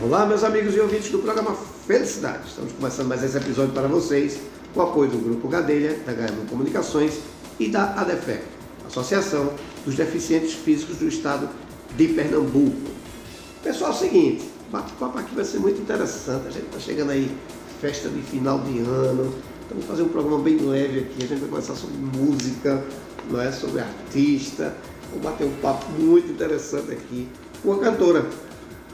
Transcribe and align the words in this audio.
Olá, 0.00 0.24
meus 0.24 0.44
amigos 0.44 0.76
e 0.76 0.80
ouvintes 0.80 1.10
do 1.10 1.18
programa 1.18 1.56
Felicidade. 1.84 2.46
Estamos 2.46 2.72
começando 2.72 3.08
mais 3.08 3.24
esse 3.24 3.36
episódio 3.36 3.74
para 3.74 3.88
vocês 3.88 4.38
com 4.72 4.78
o 4.78 4.82
apoio 4.84 5.10
do 5.10 5.18
Grupo 5.18 5.48
Gadelha, 5.48 5.98
da 6.06 6.12
HM 6.12 6.46
Comunicações 6.48 7.18
e 7.58 7.66
da 7.66 7.94
ADEFEC, 7.94 8.44
Associação 8.86 9.52
dos 9.84 9.96
Deficientes 9.96 10.52
Físicos 10.52 10.98
do 10.98 11.08
Estado 11.08 11.48
de 11.96 12.06
Pernambuco. 12.06 12.76
Pessoal, 13.60 13.90
é 13.90 13.94
o 13.94 13.98
seguinte, 13.98 14.48
bate-papo 14.70 15.18
aqui 15.18 15.34
vai 15.34 15.44
ser 15.44 15.58
muito 15.58 15.80
interessante. 15.80 16.46
A 16.46 16.50
gente 16.52 16.66
está 16.66 16.78
chegando 16.78 17.10
aí, 17.10 17.28
festa 17.80 18.08
de 18.08 18.22
final 18.22 18.60
de 18.60 18.78
ano. 18.78 19.34
Vamos 19.68 19.84
fazer 19.84 20.04
um 20.04 20.08
programa 20.10 20.38
bem 20.38 20.58
leve 20.58 21.00
aqui. 21.00 21.24
A 21.24 21.26
gente 21.26 21.40
vai 21.40 21.48
conversar 21.48 21.74
sobre 21.74 21.96
música, 21.96 22.84
não 23.28 23.40
é? 23.40 23.50
sobre 23.50 23.80
artista. 23.80 24.76
Vamos 25.10 25.24
bater 25.24 25.44
um 25.44 25.56
papo 25.60 25.90
muito 25.98 26.30
interessante 26.30 26.92
aqui 26.92 27.28
com 27.64 27.72
a 27.72 27.80
cantora 27.80 28.24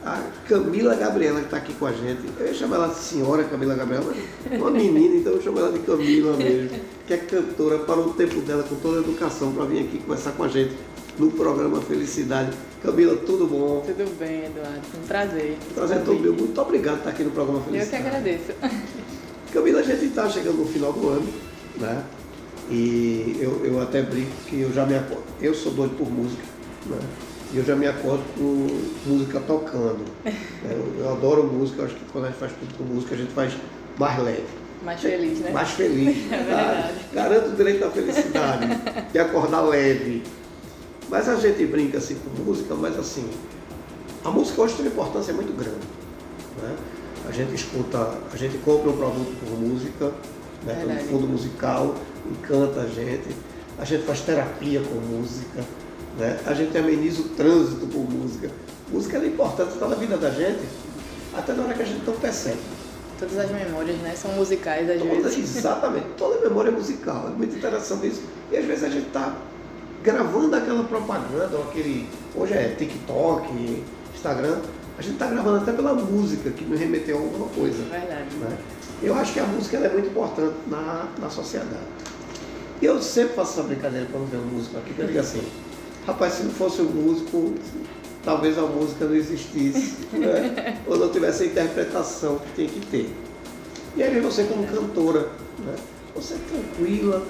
a 0.04 0.22
Camila 0.46 0.94
Gabriela, 0.94 1.40
que 1.40 1.46
está 1.46 1.56
aqui 1.56 1.72
com 1.74 1.86
a 1.86 1.92
gente. 1.92 2.20
Eu 2.38 2.46
ia 2.46 2.54
chamar 2.54 2.76
ela 2.76 2.88
de 2.88 2.98
senhora 2.98 3.44
Camila 3.44 3.74
Gabriela, 3.74 4.04
mas 4.50 4.60
uma 4.60 4.70
menina, 4.70 5.16
então 5.16 5.32
eu 5.32 5.42
chamo 5.42 5.58
ela 5.58 5.72
de 5.72 5.78
Camila 5.80 6.36
mesmo, 6.36 6.78
que 7.06 7.14
é 7.14 7.16
cantora, 7.16 7.78
parou 7.80 8.08
o 8.08 8.12
tempo 8.12 8.40
dela 8.42 8.62
com 8.62 8.76
toda 8.76 8.98
a 8.98 9.00
educação 9.00 9.52
para 9.52 9.64
vir 9.64 9.80
aqui 9.80 9.98
conversar 9.98 10.32
com 10.32 10.44
a 10.44 10.48
gente 10.48 10.74
no 11.18 11.30
programa 11.30 11.80
Felicidade. 11.80 12.50
Camila, 12.82 13.16
tudo 13.16 13.46
bom? 13.46 13.82
Tudo 13.86 14.18
bem, 14.18 14.44
Eduardo. 14.44 14.82
Um 15.02 15.06
prazer. 15.06 15.56
Prazer 15.74 16.02
todo 16.04 16.20
meu. 16.20 16.34
Muito 16.34 16.60
obrigado 16.60 16.94
por 16.94 16.98
estar 16.98 17.10
aqui 17.10 17.24
no 17.24 17.30
programa 17.30 17.62
Felicidade. 17.62 17.96
Eu 17.96 18.02
que 18.02 18.08
agradeço. 18.08 18.52
Camila, 19.52 19.80
a 19.80 19.82
gente 19.82 20.04
está 20.04 20.28
chegando 20.28 20.58
no 20.58 20.66
final 20.66 20.92
do 20.92 21.08
ano, 21.08 21.28
né? 21.78 22.04
E 22.70 23.38
eu, 23.40 23.64
eu 23.64 23.80
até 23.80 24.02
brinco 24.02 24.32
que 24.48 24.60
eu 24.60 24.72
já 24.72 24.84
me 24.84 24.96
acordo. 24.96 25.24
Eu 25.40 25.54
sou 25.54 25.72
doido 25.72 25.96
por 25.96 26.10
música, 26.10 26.42
né? 26.86 26.98
E 27.54 27.58
eu 27.58 27.64
já 27.64 27.76
me 27.76 27.86
acordo 27.86 28.24
com 28.36 29.08
música 29.08 29.38
tocando. 29.38 30.04
Eu, 30.64 31.04
eu, 31.04 31.12
adoro 31.12 31.44
música, 31.44 31.82
eu 31.82 31.84
acho 31.84 31.94
que 31.94 32.04
quando 32.10 32.24
a 32.24 32.28
gente 32.28 32.38
faz 32.38 32.52
tudo 32.52 32.78
com 32.78 32.84
música, 32.84 33.14
a 33.14 33.18
gente 33.18 33.32
faz 33.32 33.52
mais 33.98 34.18
leve. 34.18 34.46
Mais 34.82 34.98
feliz, 34.98 35.38
né? 35.40 35.50
Mais 35.50 35.70
feliz. 35.72 36.16
É 36.32 36.36
verdade. 36.38 36.94
Garanto 37.12 37.48
o 37.50 37.52
direito 37.54 37.84
à 37.84 37.90
felicidade, 37.90 38.66
de 39.12 39.18
acordar 39.18 39.60
leve. 39.60 40.22
Mas 41.10 41.28
a 41.28 41.36
gente 41.36 41.66
brinca 41.66 41.98
assim 41.98 42.16
com 42.16 42.42
música, 42.42 42.74
mas 42.74 42.98
assim, 42.98 43.28
a 44.24 44.30
música 44.30 44.62
hoje 44.62 44.76
tem 44.76 44.86
uma 44.86 44.92
importância 44.92 45.34
muito 45.34 45.54
grande. 45.54 45.86
Né? 46.62 46.76
A 47.28 47.30
gente 47.30 47.54
escuta, 47.54 48.18
a 48.32 48.36
gente 48.38 48.56
compra 48.64 48.88
um 48.88 48.96
produto 48.96 49.38
por 49.38 49.60
música, 49.60 50.12
né? 50.64 50.98
um 51.02 51.08
fundo 51.10 51.28
musical, 51.28 51.94
encanta 52.30 52.80
a 52.80 52.86
gente. 52.86 53.36
A 53.78 53.84
gente 53.84 54.04
faz 54.04 54.22
terapia 54.22 54.80
com 54.80 54.94
música. 54.94 55.62
Né? 56.18 56.38
A 56.46 56.54
gente 56.54 56.76
ameniza 56.76 57.22
o 57.22 57.28
trânsito 57.30 57.86
por 57.86 58.08
música. 58.10 58.50
Música 58.90 59.18
é 59.18 59.26
importante, 59.26 59.72
está 59.72 59.88
na 59.88 59.96
vida 59.96 60.16
da 60.16 60.30
gente, 60.30 60.60
até 61.36 61.52
na 61.52 61.64
hora 61.64 61.74
que 61.74 61.82
a 61.82 61.86
gente 61.86 62.04
não 62.06 62.14
percebe. 62.14 62.58
Todas 63.18 63.38
as 63.38 63.50
memórias 63.50 63.96
né, 63.98 64.14
são 64.16 64.32
musicais 64.32 64.88
às 64.90 64.98
Toda, 64.98 65.14
vezes. 65.14 65.56
Exatamente, 65.56 66.06
toda 66.16 66.48
memória 66.48 66.68
é 66.68 66.72
musical. 66.72 67.28
É 67.28 67.30
muito 67.30 67.56
interessante 67.56 68.08
isso. 68.08 68.22
E 68.52 68.56
às 68.56 68.64
vezes 68.64 68.84
a 68.84 68.88
gente 68.88 69.06
está 69.06 69.34
gravando 70.02 70.54
aquela 70.54 70.84
propaganda, 70.84 71.56
ou 71.56 71.64
aquele. 71.64 72.08
Hoje 72.34 72.52
é 72.52 72.74
TikTok, 72.76 73.82
Instagram. 74.14 74.58
A 74.96 75.02
gente 75.02 75.14
está 75.14 75.26
gravando 75.26 75.56
até 75.56 75.72
pela 75.72 75.94
música 75.94 76.50
que 76.50 76.64
nos 76.64 76.78
remeteu 76.78 77.16
a 77.16 77.20
alguma 77.20 77.48
coisa. 77.48 77.82
Verdade. 77.84 78.36
Né? 78.36 78.58
Eu 79.02 79.14
acho 79.14 79.32
que 79.32 79.40
a 79.40 79.44
música 79.44 79.78
é 79.78 79.88
muito 79.88 80.08
importante 80.08 80.54
na, 80.68 81.08
na 81.18 81.30
sociedade. 81.30 81.82
E 82.80 82.86
eu 82.86 83.00
sempre 83.02 83.34
faço 83.34 83.58
essa 83.58 83.62
brincadeira 83.62 84.06
quando 84.10 84.30
vem 84.30 84.40
um 84.40 84.44
músico 84.44 84.78
aqui, 84.78 84.94
que 84.94 85.00
eu 85.00 85.06
digo 85.06 85.18
assim, 85.18 85.42
rapaz, 86.06 86.34
se 86.34 86.42
não 86.44 86.50
fosse 86.50 86.82
um 86.82 86.86
músico, 86.86 87.54
talvez 88.24 88.58
a 88.58 88.62
música 88.62 89.04
não 89.04 89.14
existisse, 89.14 90.06
né? 90.12 90.80
ou 90.86 90.96
não 90.96 91.10
tivesse 91.10 91.44
a 91.44 91.46
interpretação 91.46 92.38
que 92.38 92.52
tem 92.54 92.68
que 92.68 92.86
ter. 92.86 93.10
E 93.96 94.02
aí 94.02 94.12
vem 94.12 94.22
você 94.22 94.44
como 94.44 94.66
cantora, 94.66 95.30
né? 95.58 95.74
você 96.14 96.34
é 96.34 96.38
tranquila, 96.48 97.26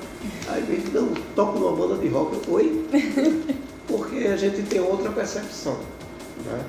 aí 0.49 0.63
vem, 0.63 0.79
não, 0.93 1.09
toca 1.35 1.59
numa 1.59 1.75
banda 1.75 1.97
de 1.97 2.09
rock, 2.09 2.39
oi? 2.51 2.87
Porque 3.89 4.27
a 4.27 4.37
gente 4.37 4.63
tem 4.63 4.81
outra 4.81 5.11
percepção, 5.11 5.79
né? 6.45 6.65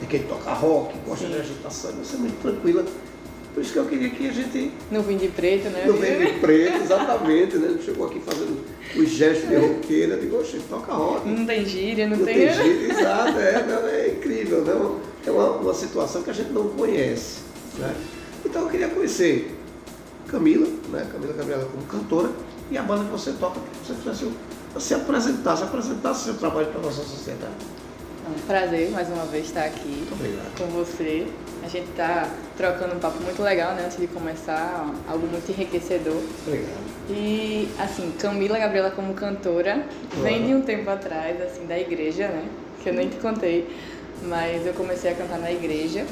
De 0.00 0.06
quem 0.06 0.22
toca 0.24 0.52
rock, 0.52 0.94
gosta 1.06 1.26
Sim. 1.26 1.32
de 1.32 1.38
agitação, 1.40 1.92
você 1.92 2.16
é 2.16 2.18
muito 2.18 2.40
tranquila. 2.42 2.84
Por 3.54 3.62
isso 3.62 3.72
que 3.72 3.78
eu 3.78 3.86
queria 3.86 4.10
que 4.10 4.28
a 4.28 4.32
gente. 4.32 4.72
No 4.90 5.00
vinho 5.02 5.20
de 5.20 5.28
preto, 5.28 5.68
né? 5.70 5.84
No 5.86 5.92
vinho 5.92 6.26
de 6.26 6.40
preto, 6.40 6.82
exatamente, 6.82 7.56
né? 7.56 7.78
Chegou 7.84 8.08
aqui 8.08 8.18
fazendo 8.18 8.64
os 8.96 9.08
gestos 9.08 9.48
de 9.48 9.54
roqueira, 9.54 10.16
digo, 10.16 10.38
oxe, 10.38 10.58
toca 10.68 10.92
rock. 10.92 11.28
Não 11.28 11.46
tem 11.46 11.64
gíria, 11.64 12.08
não, 12.08 12.16
não 12.16 12.24
tem. 12.24 12.34
tem 12.34 12.52
gíria, 12.52 12.92
exato, 12.92 13.38
é, 13.38 14.06
é 14.06 14.08
incrível, 14.10 14.62
né? 14.62 14.72
É 15.24 15.30
uma, 15.30 15.50
uma 15.52 15.72
situação 15.72 16.22
que 16.24 16.30
a 16.30 16.32
gente 16.32 16.50
não 16.50 16.68
conhece. 16.70 17.42
Né? 17.78 17.94
Então 18.44 18.62
eu 18.62 18.68
queria 18.68 18.88
conhecer 18.88 19.56
Camila, 20.26 20.66
né? 20.90 21.06
Camila 21.12 21.32
Gabriela 21.32 21.64
como 21.66 21.84
cantora, 21.86 22.30
e 22.72 22.76
a 22.76 22.82
banda 22.82 23.04
que 23.04 23.10
você 23.12 23.32
toca, 23.32 23.60
que 23.60 23.86
você 23.86 23.94
fizesse 23.94 24.32
se 24.80 24.94
apresentar, 24.94 25.56
se 25.56 25.62
apresentasse 25.62 26.24
seu 26.24 26.34
trabalho 26.34 26.66
para 26.66 26.80
a 26.80 26.82
nossa 26.82 27.04
sociedade. 27.04 27.52
É 28.24 28.28
um 28.28 28.46
prazer 28.46 28.90
mais 28.90 29.08
uma 29.08 29.26
vez 29.26 29.46
estar 29.46 29.64
aqui 29.64 30.06
com 30.56 30.64
você. 30.68 31.26
A 31.62 31.68
gente 31.68 31.90
está 31.90 32.26
trocando 32.56 32.94
um 32.94 32.98
papo 32.98 33.22
muito 33.22 33.42
legal, 33.42 33.74
né? 33.74 33.82
Antes 33.84 33.98
de 33.98 34.06
começar, 34.06 34.90
algo 35.06 35.26
muito 35.26 35.50
enriquecedor. 35.50 36.22
Obrigado. 36.46 36.84
E, 37.10 37.68
assim, 37.78 38.10
Camila 38.18 38.58
Gabriela 38.58 38.90
como 38.90 39.12
cantora 39.12 39.84
vem 40.22 40.46
de 40.46 40.54
um 40.54 40.62
tempo 40.62 40.88
atrás, 40.88 41.38
assim, 41.42 41.66
da 41.66 41.78
igreja, 41.78 42.28
né? 42.28 42.48
Que 42.82 42.88
eu 42.88 42.94
nem 42.94 43.10
te 43.10 43.16
contei, 43.16 43.68
mas 44.22 44.66
eu 44.66 44.72
comecei 44.72 45.12
a 45.12 45.14
cantar 45.14 45.38
na 45.38 45.52
igreja. 45.52 46.06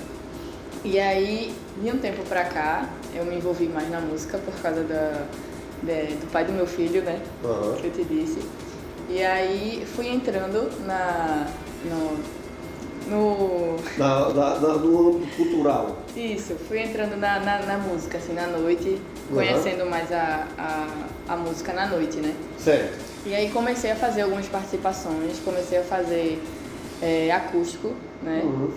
E 0.84 0.98
aí, 0.98 1.54
de 1.82 1.90
um 1.90 1.96
tempo 1.96 2.22
pra 2.24 2.44
cá, 2.44 2.90
eu 3.14 3.24
me 3.24 3.36
envolvi 3.36 3.68
mais 3.68 3.88
na 3.90 4.00
música 4.00 4.36
por 4.36 4.52
causa 4.60 4.82
da, 4.82 5.24
de, 5.82 6.14
do 6.16 6.30
pai 6.30 6.44
do 6.44 6.52
meu 6.52 6.66
filho, 6.66 7.00
né? 7.02 7.22
Uhum. 7.42 7.74
Que 7.76 7.86
eu 7.86 7.90
te 7.90 8.04
disse. 8.04 8.40
E 9.08 9.22
aí 9.22 9.86
fui 9.94 10.08
entrando 10.08 10.70
na, 10.86 11.46
no, 11.84 12.18
no... 13.08 13.76
Na, 13.98 14.28
na, 14.28 14.60
na, 14.60 14.74
no 14.74 15.08
âmbito 15.10 15.36
cultural. 15.36 15.98
Isso, 16.16 16.54
fui 16.68 16.80
entrando 16.80 17.16
na, 17.16 17.40
na, 17.40 17.62
na 17.62 17.78
música, 17.78 18.18
assim, 18.18 18.34
na 18.34 18.46
noite, 18.46 19.00
uhum. 19.30 19.36
conhecendo 19.36 19.86
mais 19.86 20.12
a, 20.12 20.46
a, 20.58 21.32
a 21.32 21.36
música 21.36 21.72
na 21.72 21.86
noite, 21.86 22.18
né? 22.18 22.34
Certo. 22.58 22.98
E 23.24 23.34
aí 23.34 23.50
comecei 23.50 23.90
a 23.90 23.96
fazer 23.96 24.22
algumas 24.22 24.46
participações, 24.46 25.38
comecei 25.44 25.78
a 25.78 25.82
fazer 25.82 26.42
é, 27.00 27.30
acústico, 27.30 27.94
né? 28.22 28.42
Uhum. 28.44 28.70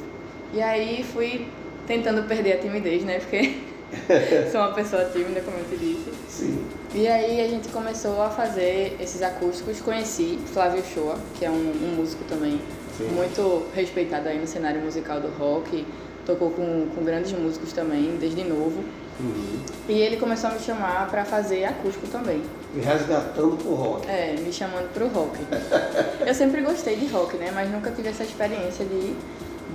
E 0.54 0.62
aí 0.62 1.04
fui 1.04 1.48
tentando 1.86 2.28
perder 2.28 2.54
a 2.54 2.58
timidez, 2.58 3.04
né? 3.04 3.20
Porque 3.20 3.58
sou 4.52 4.62
uma 4.62 4.74
pessoa 4.74 5.06
tímida, 5.06 5.42
como 5.42 5.58
eu 5.58 5.66
te 5.66 5.78
disse. 5.78 6.12
Sim. 6.30 6.66
E 6.94 7.08
aí 7.08 7.42
a 7.42 7.48
gente 7.48 7.68
começou 7.70 8.22
a 8.22 8.30
fazer 8.30 8.96
esses 9.00 9.22
acústicos. 9.22 9.82
Conheci 9.82 10.40
Flávio 10.54 10.84
Shoa, 10.94 11.18
que 11.38 11.46
é 11.46 11.50
um, 11.50 11.54
um 11.54 11.96
músico 11.98 12.24
também 12.26 12.60
Sim. 12.98 13.08
muito 13.10 13.66
respeitado 13.74 14.30
aí 14.30 14.40
no 14.40 14.48
cenário 14.48 14.82
musical 14.82 15.20
do 15.20 15.28
rock. 15.30 15.86
Tocou 16.26 16.50
com, 16.52 16.88
com 16.96 17.04
grandes 17.04 17.32
músicos 17.34 17.72
também, 17.72 18.18
desde 18.20 18.44
novo. 18.44 18.84
Uhum. 19.20 19.60
E 19.88 19.94
ele 19.94 20.18
começou 20.18 20.50
a 20.50 20.54
me 20.54 20.60
chamar 20.60 21.08
para 21.10 21.24
fazer 21.24 21.66
acústico 21.66 22.08
também. 22.08 22.42
Me 22.74 22.82
resgatando 22.82 23.56
pro 23.58 23.74
rock. 23.74 24.10
É, 24.10 24.36
me 24.40 24.52
chamando 24.52 24.92
pro 24.94 25.08
rock. 25.08 25.38
eu 26.26 26.34
sempre 26.34 26.62
gostei 26.62 26.96
de 26.96 27.06
rock, 27.08 27.38
né? 27.38 27.52
Mas 27.54 27.72
nunca 27.72 27.92
tive 27.92 28.10
essa 28.10 28.24
experiência 28.24 28.86
de, 28.86 29.16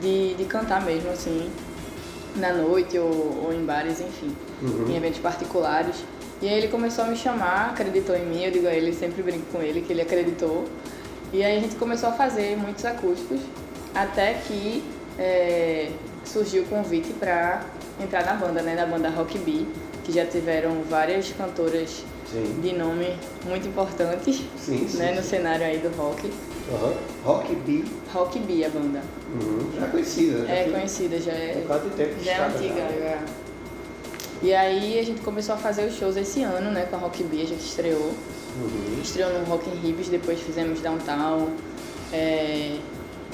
de, 0.00 0.34
de 0.34 0.44
cantar 0.44 0.84
mesmo, 0.84 1.10
assim, 1.10 1.48
na 2.36 2.52
noite 2.52 2.98
ou, 2.98 3.44
ou 3.46 3.52
em 3.52 3.64
bares, 3.64 4.00
enfim, 4.00 4.34
uhum. 4.60 4.90
em 4.90 4.96
eventos 4.96 5.20
particulares. 5.20 5.96
E 6.42 6.48
aí 6.48 6.54
ele 6.54 6.68
começou 6.68 7.04
a 7.04 7.08
me 7.08 7.16
chamar, 7.16 7.70
acreditou 7.70 8.16
em 8.16 8.24
mim, 8.24 8.44
eu 8.44 8.50
digo 8.50 8.66
a 8.66 8.72
ele, 8.72 8.92
sempre 8.92 9.22
brinco 9.22 9.46
com 9.52 9.62
ele, 9.62 9.82
que 9.82 9.92
ele 9.92 10.02
acreditou. 10.02 10.64
E 11.32 11.44
aí 11.44 11.58
a 11.58 11.60
gente 11.60 11.76
começou 11.76 12.08
a 12.08 12.12
fazer 12.12 12.56
muitos 12.56 12.84
acústicos, 12.84 13.40
até 13.94 14.34
que 14.34 14.82
é, 15.18 15.90
surgiu 16.24 16.64
o 16.64 16.66
convite 16.66 17.12
para 17.12 17.64
entrar 18.02 18.24
na 18.24 18.34
banda, 18.34 18.62
né, 18.62 18.74
na 18.74 18.86
banda 18.86 19.08
Rock 19.10 19.38
Bee, 19.38 19.66
que 20.04 20.12
já 20.12 20.26
tiveram 20.26 20.82
várias 20.88 21.30
cantoras 21.32 22.04
sim. 22.30 22.60
de 22.60 22.72
nome 22.72 23.16
muito 23.46 23.68
importantes 23.68 24.42
sim, 24.56 24.88
sim, 24.88 24.98
né, 24.98 25.12
no 25.12 25.22
cenário 25.22 25.64
aí 25.64 25.78
do 25.78 25.88
rock. 25.96 26.26
Uhum. 26.26 26.94
Rock 27.24 27.54
Bee. 27.54 27.84
Rock 28.12 28.38
Bee, 28.40 28.64
a 28.64 28.68
banda. 28.68 29.00
Uhum. 29.34 29.70
Já 29.78 29.86
é 29.86 29.90
conhecida. 29.90 30.46
Já 30.46 30.54
é 30.54 30.64
conhecida, 30.64 31.20
já 31.20 31.32
é. 31.32 31.64
Um 31.64 31.90
tempo 31.90 32.24
já 32.24 32.32
é 32.32 32.46
antiga, 32.46 32.88
já. 32.98 33.24
E 34.42 34.54
aí 34.54 34.98
a 34.98 35.02
gente 35.04 35.20
começou 35.20 35.54
a 35.54 35.58
fazer 35.58 35.84
os 35.84 35.96
shows 35.96 36.16
esse 36.16 36.42
ano, 36.42 36.70
né, 36.70 36.86
com 36.90 36.96
a 36.96 36.98
Rock 36.98 37.22
Bee, 37.24 37.42
a 37.42 37.46
gente 37.46 37.60
estreou. 37.60 38.14
Uhum. 38.58 39.00
Estreou 39.02 39.32
no 39.32 39.44
Rock 39.44 39.68
in 39.70 39.74
Ribs, 39.80 40.08
depois 40.08 40.40
fizemos 40.40 40.80
Downtown. 40.80 41.48
É... 42.12 42.78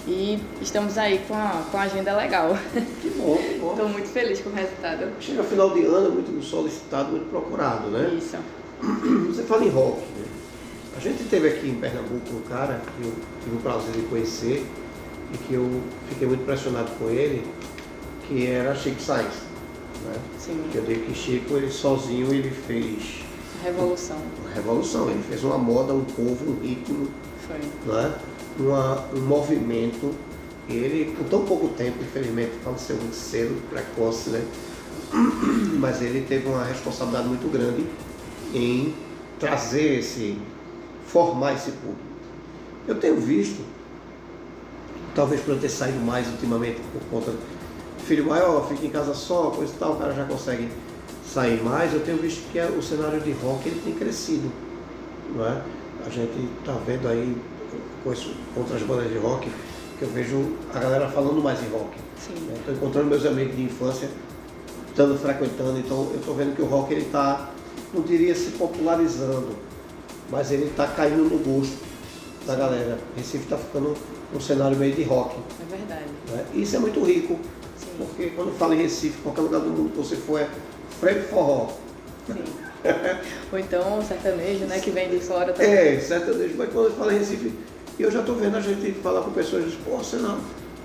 E 0.09 0.39
estamos 0.63 0.97
aí 0.99 1.21
com 1.27 1.35
a, 1.35 1.65
com 1.71 1.79
a 1.79 1.83
agenda 1.83 2.17
legal. 2.17 2.57
Que 3.03 3.11
bom, 3.11 3.37
que 3.37 3.59
bom. 3.59 3.73
Estou 3.73 3.89
muito 3.89 4.09
feliz 4.09 4.41
com 4.41 4.51
o 4.51 4.53
resultado. 4.53 5.11
Chega 5.19 5.43
final 5.43 5.71
de 5.71 5.85
ano, 5.85 6.13
muito 6.13 6.45
solicitado, 6.45 7.11
muito 7.11 7.29
procurado, 7.29 7.89
né? 7.89 8.15
Isso. 8.17 8.37
Você 9.27 9.43
fala 9.43 9.65
em 9.65 9.69
rock, 9.69 9.99
né? 9.99 10.27
A 10.97 11.01
gente 11.01 11.25
teve 11.25 11.49
aqui 11.49 11.69
em 11.69 11.75
Pernambuco 11.75 12.35
um 12.35 12.43
cara 12.49 12.81
que 12.97 13.05
eu 13.05 13.13
tive 13.43 13.57
o 13.57 13.59
prazer 13.59 13.93
de 13.95 14.03
conhecer 14.03 14.65
e 15.35 15.39
que 15.39 15.55
eu 15.55 15.83
fiquei 16.09 16.29
muito 16.29 16.43
impressionado 16.43 16.91
com 16.99 17.11
ele, 17.11 17.45
que 18.29 18.47
era 18.47 18.77
Chico 18.77 19.01
Sainz. 19.01 19.35
Né? 20.05 20.15
Sim. 20.39 20.65
Que 20.71 20.79
eu 20.79 20.85
digo 20.85 21.05
que 21.07 21.15
Chico, 21.15 21.57
ele 21.57 21.71
sozinho, 21.71 22.33
ele 22.33 22.51
fez 22.51 23.27
Revolução. 23.63 24.19
Revolução. 24.57 25.09
Ele 25.09 25.23
fez 25.29 25.45
uma 25.45 25.59
moda, 25.59 25.95
um 25.95 26.05
povo, 26.05 26.51
um 26.51 26.61
ritmo, 26.61 27.09
né? 27.87 28.15
uma, 28.59 29.05
um 29.15 29.21
movimento. 29.21 30.13
Ele, 30.69 31.15
com 31.17 31.25
tão 31.25 31.45
pouco 31.45 31.69
tempo, 31.69 32.03
infelizmente, 32.03 32.53
faleceu 32.65 32.97
muito 32.97 33.15
cedo, 33.15 33.63
precoce, 33.71 34.31
né? 34.31 34.45
Mas 35.79 36.03
ele 36.03 36.27
teve 36.27 36.49
uma 36.49 36.65
responsabilidade 36.65 37.29
muito 37.29 37.51
grande 37.53 37.87
em 38.53 38.93
trazer 39.39 40.01
esse, 40.01 40.37
formar 41.07 41.55
esse 41.55 41.71
público. 41.71 42.01
Eu 42.89 42.97
tenho 42.97 43.17
visto, 43.21 43.63
talvez 45.15 45.41
por 45.41 45.55
eu 45.55 45.61
ter 45.61 45.69
saído 45.69 46.01
mais 46.01 46.27
ultimamente 46.29 46.81
por 46.93 47.03
conta 47.11 47.31
do 47.31 47.39
filho 48.05 48.27
maior, 48.27 48.67
fica 48.69 48.87
em 48.87 48.91
casa 48.91 49.15
só, 49.15 49.51
coisa 49.51 49.73
e 49.73 49.79
tal, 49.79 49.93
o 49.93 49.97
cara 49.97 50.13
já 50.13 50.25
consegue 50.25 50.69
sair 51.37 51.63
mais, 51.63 51.93
eu 51.93 52.01
tenho 52.01 52.17
visto 52.17 52.51
que 52.51 52.59
é- 52.59 52.65
o 52.65 52.83
cenário 52.83 53.21
de 53.21 53.31
rock 53.33 53.69
ele 53.69 53.83
tem 53.85 53.93
crescido. 53.93 54.51
Não 55.35 55.47
é? 55.47 55.61
A 56.07 56.09
gente 56.09 56.33
está 56.61 56.73
vendo 56.87 57.07
aí 57.07 57.37
com 58.03 58.11
outras 58.59 58.83
bandas 58.85 59.11
de 59.11 59.19
rock, 59.19 59.51
que 59.99 60.03
eu 60.03 60.09
vejo 60.09 60.55
a 60.73 60.79
galera 60.79 61.09
falando 61.09 61.43
mais 61.43 61.63
em 61.63 61.69
rock. 61.69 61.91
Estou 62.59 62.75
encontrando 62.75 63.09
meus 63.09 63.27
amigos 63.27 63.55
de 63.55 63.65
infância, 63.65 64.09
estando 64.89 65.19
frequentando, 65.19 65.79
então 65.79 66.09
eu 66.11 66.17
estou 66.21 66.35
vendo 66.35 66.57
que 66.57 66.63
o 66.63 66.65
rock 66.65 66.95
ele 66.95 67.03
está, 67.03 67.51
não 67.93 68.01
diria 68.01 68.35
se 68.35 68.53
popularizando, 68.53 69.49
mas 70.31 70.51
ele 70.51 70.65
está 70.65 70.87
caindo 70.87 71.25
no 71.25 71.39
gosto 71.39 71.77
da 72.47 72.55
galera. 72.55 72.99
Recife 73.15 73.45
está 73.45 73.59
ficando 73.59 73.95
um 74.35 74.41
cenário 74.41 74.77
meio 74.79 74.95
de 74.95 75.03
rock. 75.03 75.37
É 75.61 75.77
verdade. 75.77 76.07
Né? 76.31 76.47
Isso 76.55 76.77
é 76.77 76.79
muito 76.79 77.05
rico, 77.05 77.39
Sim. 77.77 77.89
porque 77.99 78.31
quando 78.31 78.57
fala 78.57 78.75
em 78.75 78.79
Recife, 78.79 79.19
qualquer 79.23 79.43
lugar 79.43 79.61
do 79.61 79.69
mundo 79.69 79.91
que 79.91 79.99
você 79.99 80.17
for 80.17 80.41
é 80.41 80.49
freio 81.01 81.23
forró. 81.25 81.69
Sim. 82.27 82.45
Ou 83.53 83.59
então 83.59 84.03
sertanejo, 84.03 84.65
né, 84.67 84.79
que 84.79 84.91
vem 84.91 85.09
de 85.09 85.19
fora 85.19 85.53
também. 85.53 85.73
É, 85.73 85.99
sertanejo, 86.01 86.55
mas 86.57 86.73
quando 86.73 86.97
fala 86.97 87.15
em 87.15 87.19
Recife, 87.19 87.53
eu 87.99 88.11
já 88.11 88.21
estou 88.21 88.35
vendo 88.37 88.57
a 88.57 88.61
gente 88.61 88.93
falar 89.01 89.23
com 89.23 89.31
pessoas 89.33 89.65
e 89.65 89.67
diz, 89.69 89.79
pô, 89.85 90.03
cenário 90.05 90.41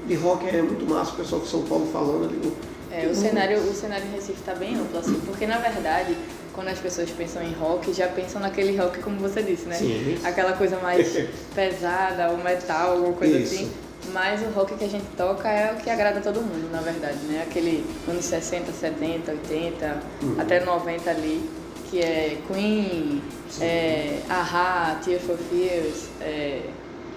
de 0.08 0.16
rock 0.16 0.48
é 0.48 0.62
muito 0.62 0.90
massa, 0.90 1.12
o 1.12 1.16
pessoal 1.16 1.42
de 1.42 1.48
São 1.48 1.62
Paulo 1.64 1.88
falando, 1.92 2.24
eu 2.24 2.30
digo, 2.30 2.56
É, 2.92 3.06
o 3.08 3.14
cenário, 3.16 3.60
o 3.60 3.74
cenário 3.74 4.06
em 4.08 4.16
Recife 4.16 4.40
está 4.40 4.56
bem 4.56 4.76
amplo, 4.76 4.98
assim, 4.98 5.20
porque 5.26 5.46
na 5.46 5.58
verdade, 5.60 6.18
quando 6.54 6.70
as 6.70 6.80
pessoas 6.80 7.10
pensam 7.12 7.44
em 7.44 7.54
rock, 7.54 7.94
já 7.94 8.08
pensam 8.08 8.42
naquele 8.42 8.76
rock 8.76 9.00
como 9.00 9.18
você 9.20 9.44
disse, 9.44 9.66
né? 9.68 9.76
Sim. 9.76 10.18
Aquela 10.24 10.54
coisa 10.54 10.78
mais 10.78 11.08
pesada, 11.54 12.32
o 12.32 12.44
metal, 12.44 12.94
alguma 12.94 13.14
coisa 13.14 13.38
Isso. 13.38 13.54
assim. 13.56 13.72
Mas 14.14 14.42
o 14.42 14.46
rock 14.52 14.76
que 14.76 14.84
a 14.84 14.90
gente 14.90 15.06
toca 15.16 15.48
é 15.50 15.74
o 15.74 15.76
que 15.78 15.90
agrada 15.90 16.20
todo 16.22 16.42
mundo, 16.42 16.70
na 16.72 16.82
verdade, 16.82 17.18
né? 17.28 17.46
Aquele 17.48 17.86
anos 18.08 18.26
60, 18.26 18.72
70, 18.72 19.32
80, 19.32 20.00
Uhum. 20.24 20.36
até 20.40 20.60
90 20.66 21.10
ali, 21.10 21.50
que 21.90 22.00
é 22.02 22.38
Queen, 22.48 23.22
é, 23.62 24.20
Ahá, 24.30 25.00
Tears 25.04 25.24
for 25.24 25.38
Fears, 25.38 26.08
é, 26.20 26.62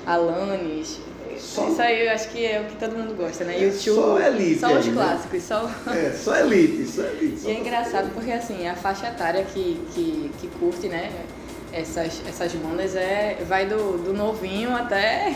Alanis. 0.07 1.01
Só- 1.39 1.69
Isso 1.69 1.83
aí 1.83 2.07
eu 2.07 2.13
acho 2.13 2.29
que 2.29 2.47
é 2.47 2.61
o 2.61 2.65
que 2.67 2.77
todo 2.77 2.97
mundo 2.97 3.17
gosta, 3.17 3.45
né? 3.45 3.57
É 3.57 3.65
YouTube, 3.65 3.83
só 3.83 4.21
elite 4.21 4.61
só 4.61 4.73
os 4.79 4.87
né? 4.87 4.93
clássicos, 4.93 5.43
só... 5.43 5.71
é, 5.93 6.11
só 6.13 6.37
elite, 6.37 6.87
só 6.87 7.03
elite. 7.03 7.41
só 7.41 7.49
E 7.49 7.53
é 7.53 7.59
engraçado 7.59 8.11
porque 8.15 8.31
assim, 8.31 8.69
a 8.69 8.77
faixa 8.77 9.09
etária 9.09 9.43
que, 9.53 9.81
que, 9.95 10.31
que 10.41 10.47
curte, 10.61 10.87
né, 10.87 11.11
essas, 11.73 12.21
essas 12.29 12.53
bandas 12.53 12.95
é, 12.95 13.39
vai 13.49 13.67
do, 13.67 13.99
do 14.05 14.13
novinho 14.13 14.77
até, 14.77 15.35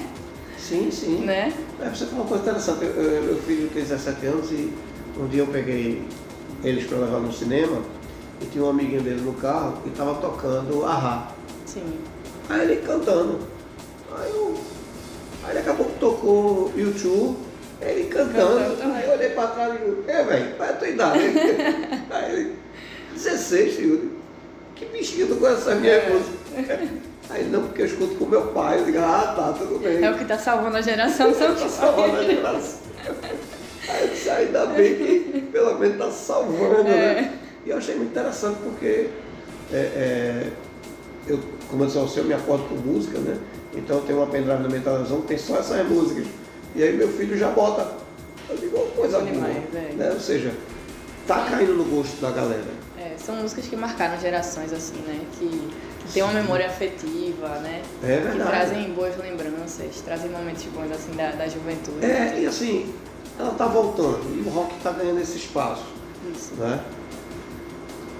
Sim, 0.58 0.90
sim. 0.90 1.19
né? 1.25 1.52
É, 1.81 1.88
você 1.88 2.05
falou 2.06 2.22
uma 2.22 2.28
coisa 2.28 2.43
interessante. 2.43 2.84
Eu, 2.84 2.90
eu, 2.90 3.22
meu 3.22 3.37
filho 3.43 3.69
tem 3.72 3.82
17 3.82 4.26
anos 4.26 4.50
e 4.50 4.72
um 5.19 5.26
dia 5.28 5.43
eu 5.43 5.46
peguei 5.46 6.02
eles 6.64 6.87
para 6.87 6.99
levar 6.99 7.20
no 7.20 7.32
cinema 7.32 7.81
e 8.43 8.46
tinha 8.46 8.64
um 8.64 8.70
amiguinho 8.70 9.00
dele 9.02 9.20
no 9.20 9.32
carro 9.34 9.78
e 9.87 9.88
estava 9.88 10.14
tocando 10.20 10.84
Ahá. 10.84 11.32
Sim. 11.64 11.99
Aí 12.49 12.62
ele 12.62 12.76
cantando. 12.82 13.38
Aí, 14.16 14.31
eu, 14.31 14.58
aí 15.44 15.55
daqui 15.55 15.69
a 15.70 15.75
pouco 15.75 15.93
tocou 16.00 16.72
YouTube, 16.76 17.37
ele 17.81 18.04
cantando. 18.08 18.58
Cantando. 18.76 18.94
Aí 18.94 19.04
eu 19.06 19.12
olhei 19.12 19.28
para 19.31 19.46
trás 19.49 19.75
e 19.75 19.78
digo, 19.84 20.04
é 20.08 20.25
velho, 20.25 20.56
qual 20.56 20.69
é 20.69 20.72
a 20.72 20.76
tua 20.76 20.88
idade? 20.88 21.19
aí 22.11 22.32
ele, 22.32 22.56
16, 23.14 23.75
filho. 23.75 24.12
Que 24.75 24.87
bichinho 24.87 25.37
conhece 25.37 25.62
essa 25.62 25.75
minha 25.75 25.93
É. 25.93 26.11
música? 26.11 26.99
Aí 27.30 27.44
não, 27.44 27.62
porque 27.64 27.82
eu 27.82 27.86
escuto 27.86 28.14
com 28.14 28.26
meu 28.26 28.46
pai. 28.48 28.80
Eu 28.80 28.84
digo, 28.86 28.98
ah 28.98 29.34
tá, 29.36 29.52
tudo 29.58 29.78
bem. 29.78 30.02
É 30.02 30.10
o 30.10 30.16
que 30.16 30.25
tá 30.25 30.38
salvando 30.38 30.76
a 30.76 30.80
geração, 30.82 31.32
são 31.34 31.54
Tá 31.54 31.64
os 31.66 31.72
salvando 31.72 32.16
a 32.16 32.22
geração. 32.25 32.78
Aí 33.88 34.02
eu 34.02 34.08
disse, 34.08 34.30
ainda 34.30 34.66
bem 34.66 34.94
que 34.96 35.40
pelo 35.52 35.78
menos 35.78 35.98
tá 35.98 36.10
salvando, 36.10 36.84
né? 36.84 37.38
E 37.66 37.70
eu 37.70 37.76
achei 37.78 37.94
muito 37.96 38.10
interessante 38.10 38.58
porque 38.62 39.08
é, 39.72 39.76
é, 39.76 40.50
eu, 41.26 41.38
como 41.70 41.82
eu 41.82 41.86
disse, 41.86 41.98
ao 41.98 42.08
seu, 42.08 42.22
eu 42.22 42.28
me 42.28 42.34
acordo 42.34 42.64
com 42.69 42.75
música, 42.76 43.19
né? 43.19 43.36
Então 43.75 43.96
eu 43.96 44.02
tenho 44.04 44.19
uma 44.19 44.26
pendrive 44.26 44.62
na 44.62 44.69
minha 44.69 44.80
televisão 44.80 45.20
que 45.22 45.28
tem 45.28 45.38
só 45.38 45.58
essas 45.58 45.86
músicas. 45.86 46.26
E 46.75 46.82
aí 46.82 46.96
meu 46.96 47.08
filho 47.08 47.36
já 47.36 47.50
bota. 47.50 47.86
Eu 48.48 48.56
digo, 48.56 48.78
"Oh, 48.78 48.96
coisa 48.96 49.19
boa. 49.20 49.46
é. 49.46 49.92
Né? 49.94 50.10
Ou 50.12 50.20
seja, 50.20 50.52
tá 51.26 51.46
caindo 51.50 51.75
no 51.75 51.84
gosto 51.84 52.19
da 52.20 52.30
galera. 52.30 52.64
É, 52.98 53.12
são 53.19 53.36
músicas 53.36 53.66
que 53.66 53.76
marcaram 53.76 54.19
gerações, 54.19 54.72
assim, 54.72 54.96
né? 55.06 55.20
Que 55.38 55.69
tem 56.12 56.22
uma 56.22 56.32
memória 56.32 56.66
afetiva, 56.66 57.49
né? 57.60 57.82
É 58.02 58.16
Que 58.16 58.22
verdade. 58.28 58.50
trazem 58.50 58.93
boas 58.93 59.16
lembranças, 59.16 60.00
trazem 60.05 60.31
momentos 60.31 60.64
bons, 60.64 60.90
assim, 60.90 61.12
da, 61.16 61.31
da 61.32 61.49
juventude. 61.49 62.05
É, 62.05 62.40
e 62.40 62.46
assim, 62.46 62.93
ela 63.38 63.50
tá 63.50 63.66
voltando 63.66 64.20
e 64.37 64.46
o 64.46 64.50
rock 64.50 64.75
tá 64.82 64.90
ganhando 64.93 65.20
esse 65.20 65.37
espaço. 65.37 65.84
Isso. 66.34 66.55
né? 66.55 66.81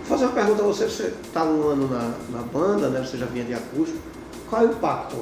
Vou 0.06 0.17
fazer 0.17 0.25
uma 0.26 0.35
pergunta 0.35 0.62
a 0.62 0.67
você, 0.67 0.85
você 0.87 1.12
está 1.23 1.44
um 1.44 1.69
ano 1.69 1.88
na, 1.88 2.14
na 2.31 2.43
banda, 2.43 2.88
né? 2.88 3.00
você 3.05 3.17
já 3.19 3.26
vinha 3.26 3.44
de 3.44 3.52
acústico, 3.55 3.99
qual 4.49 4.62
é 4.62 4.67
o 4.67 4.70
impacto? 4.73 5.17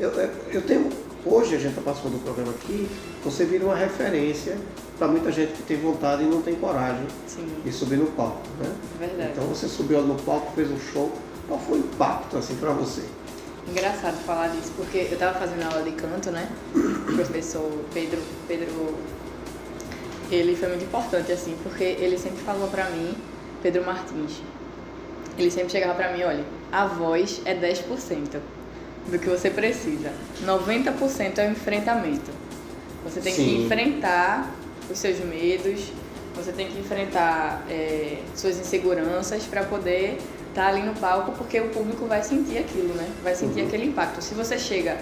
Eu, 0.00 0.10
eu, 0.10 0.30
eu 0.52 0.62
tenho, 0.62 0.88
hoje 1.24 1.54
a 1.54 1.58
gente 1.58 1.70
está 1.70 1.82
participando 1.82 2.14
do 2.14 2.24
programa 2.24 2.50
aqui, 2.52 2.88
você 3.22 3.44
vira 3.44 3.64
uma 3.64 3.76
referência 3.76 4.56
para 4.98 5.06
muita 5.06 5.30
gente 5.30 5.52
que 5.52 5.62
tem 5.62 5.76
vontade 5.76 6.24
e 6.24 6.26
não 6.26 6.42
tem 6.42 6.54
coragem 6.56 7.06
Sim, 7.28 7.46
de 7.64 7.70
subir 7.72 7.96
no 7.96 8.06
palco, 8.06 8.40
né? 8.60 8.72
é 8.96 9.06
verdade. 9.06 9.30
Então 9.34 9.44
você 9.46 9.68
subiu 9.68 10.02
no 10.02 10.16
palco, 10.16 10.50
fez 10.56 10.68
um 10.70 10.78
show, 10.80 11.12
qual 11.46 11.58
foi 11.60 11.78
o 11.78 11.80
impacto 11.80 12.38
assim 12.38 12.56
para 12.56 12.70
você? 12.70 13.02
Engraçado 13.68 14.16
falar 14.24 14.48
disso, 14.48 14.72
porque 14.76 15.08
eu 15.10 15.18
tava 15.18 15.38
fazendo 15.38 15.62
aula 15.62 15.82
de 15.82 15.92
canto, 15.92 16.30
né? 16.30 16.48
O 16.74 17.14
professor 17.14 17.70
Pedro, 17.92 18.20
Pedro, 18.46 18.94
ele 20.30 20.54
foi 20.54 20.68
muito 20.68 20.84
importante, 20.84 21.32
assim, 21.32 21.56
porque 21.62 21.84
ele 21.84 22.18
sempre 22.18 22.42
falou 22.42 22.68
pra 22.68 22.90
mim, 22.90 23.14
Pedro 23.62 23.84
Martins, 23.84 24.42
ele 25.38 25.50
sempre 25.50 25.70
chegava 25.70 25.94
pra 25.94 26.12
mim, 26.12 26.22
olha, 26.22 26.44
a 26.70 26.86
voz 26.86 27.40
é 27.44 27.54
10% 27.54 28.38
do 29.10 29.18
que 29.18 29.28
você 29.28 29.50
precisa, 29.50 30.12
90% 30.44 31.38
é 31.38 31.48
o 31.48 31.50
enfrentamento. 31.50 32.30
Você 33.04 33.20
tem 33.20 33.34
que 33.34 33.42
Sim. 33.42 33.64
enfrentar 33.64 34.50
os 34.90 34.98
seus 34.98 35.18
medos, 35.20 35.90
você 36.34 36.52
tem 36.52 36.68
que 36.68 36.78
enfrentar 36.78 37.64
é, 37.70 38.18
suas 38.34 38.58
inseguranças 38.58 39.44
para 39.44 39.64
poder 39.64 40.18
estar 40.54 40.68
ali 40.68 40.82
no 40.82 40.94
palco, 40.94 41.32
porque 41.32 41.58
o 41.60 41.68
público 41.70 42.06
vai 42.06 42.22
sentir 42.22 42.58
aquilo, 42.58 42.94
né? 42.94 43.08
Vai 43.24 43.34
sentir 43.34 43.60
Uhum. 43.62 43.66
aquele 43.66 43.86
impacto. 43.86 44.22
Se 44.22 44.34
você 44.34 44.56
chega 44.56 44.96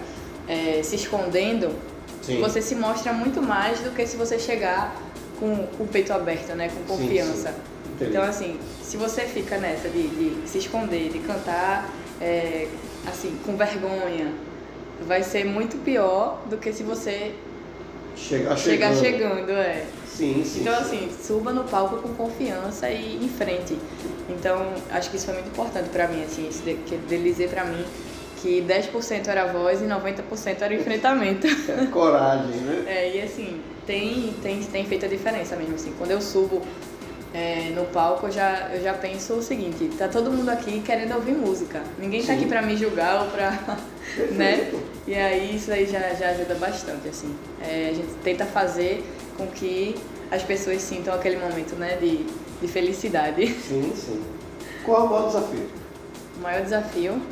é, 0.49 0.81
se 0.83 0.97
escondendo, 0.97 1.75
Sim. 2.23 2.41
você 2.41 2.63
se 2.63 2.75
mostra 2.75 3.13
muito 3.13 3.43
mais 3.43 3.79
do 3.81 3.91
que 3.91 4.07
se 4.07 4.17
você 4.17 4.39
chegar 4.39 4.97
com, 5.39 5.53
o 5.79 5.87
peito 5.87 6.13
aberto, 6.13 6.55
né? 6.55 6.69
Com 6.69 6.97
Sim, 6.97 7.03
confiança. 7.03 7.51
sim. 7.51 7.55
Entendi. 7.95 8.11
Então, 8.11 8.23
assim, 8.25 8.59
se 8.83 8.97
você 8.97 9.23
fica 9.23 9.59
nessa 9.59 9.89
de, 9.89 10.09
de 10.09 10.49
se 10.49 10.59
esconder, 10.59 11.11
de 11.11 11.19
cantar, 11.21 11.89
é, 12.21 12.67
assim, 13.07 13.37
com 13.45 13.57
vergonha, 13.57 14.33
vai 15.07 15.23
ser 15.23 15.45
muito 15.45 15.77
pior 15.85 16.41
do 16.49 16.57
que 16.57 16.73
se 16.73 16.83
você 16.83 17.35
Chegar 18.17 18.57
chegar 18.57 18.95
chegando. 18.95 19.37
chegando, 19.37 19.51
é. 19.53 19.85
Sim, 20.07 20.45
sim. 20.45 20.61
Então, 20.61 20.75
sim. 20.77 20.81
assim, 20.81 21.11
suba 21.23 21.53
no 21.53 21.65
palco 21.65 21.97
com 21.97 22.15
confiança 22.15 22.89
e 22.91 23.25
em 23.25 23.29
frente. 23.29 23.77
Então, 24.29 24.73
acho 24.91 25.11
que 25.11 25.17
isso 25.17 25.27
foi 25.27 25.35
muito 25.35 25.49
importante 25.49 25.89
pra 25.89 26.07
mim, 26.09 26.23
assim, 26.23 26.49
isso 26.49 26.63
de, 26.63 26.75
que 26.75 26.97
dele 26.97 27.31
dizer 27.31 27.49
pra 27.49 27.65
mim 27.65 27.85
que 28.43 28.61
10% 28.61 29.29
era 29.29 29.45
a 29.45 29.47
voz 29.47 29.81
e 29.81 29.85
90% 29.85 30.61
era 30.61 30.75
o 30.75 30.77
enfrentamento. 30.77 31.47
Coragem, 31.93 32.57
né? 32.57 32.85
É, 32.91 33.17
e 33.17 33.23
assim, 33.23 33.61
tem, 33.87 34.35
tem, 34.43 34.61
tem 34.65 34.85
feito 34.85 35.07
a 35.07 35.09
diferença 35.09 35.55
mesmo, 35.55 35.77
assim. 35.77 35.95
Quando 35.97 36.11
eu 36.11 36.21
subo 36.21 36.61
é, 37.33 37.71
no 37.75 37.85
palco, 37.87 38.27
eu 38.27 38.33
já, 38.33 38.71
eu 38.75 38.83
já 38.83 38.95
penso 38.95 39.35
o 39.35 39.43
seguinte, 39.43 39.89
tá 39.97 40.09
todo 40.09 40.31
mundo 40.31 40.49
aqui 40.51 40.81
querendo 40.81 41.15
ouvir 41.15 41.33
música. 41.33 41.83
Ninguém 41.99 42.21
tá 42.21 42.29
Sim. 42.29 42.33
aqui 42.35 42.47
pra 42.47 42.61
me 42.63 42.77
julgar 42.77 43.23
ou 43.23 43.31
pra... 43.31 43.79
né? 44.33 44.73
E 45.07 45.15
aí 45.15 45.57
isso 45.57 45.73
aí 45.73 45.87
já, 45.87 46.15
já 46.15 46.31
ajuda 46.31 46.55
bastante, 46.55 47.09
assim. 47.09 47.35
É, 47.61 47.91
a 47.91 47.95
gente 47.95 48.13
tenta 48.23 48.45
fazer 48.47 49.05
com 49.37 49.47
que 49.49 49.97
as 50.31 50.43
pessoas 50.43 50.81
sintam 50.81 51.13
aquele 51.15 51.37
momento, 51.37 51.75
né, 51.75 51.97
de, 51.97 52.25
de 52.61 52.69
felicidade. 52.69 53.47
Sim, 53.69 53.93
sim. 53.95 54.23
Qual 54.85 55.03
é 55.03 55.05
o 55.05 55.11
maior 55.11 55.27
desafio? 55.27 55.69
O 56.37 56.41
maior 56.41 56.63
desafio, 56.63 57.23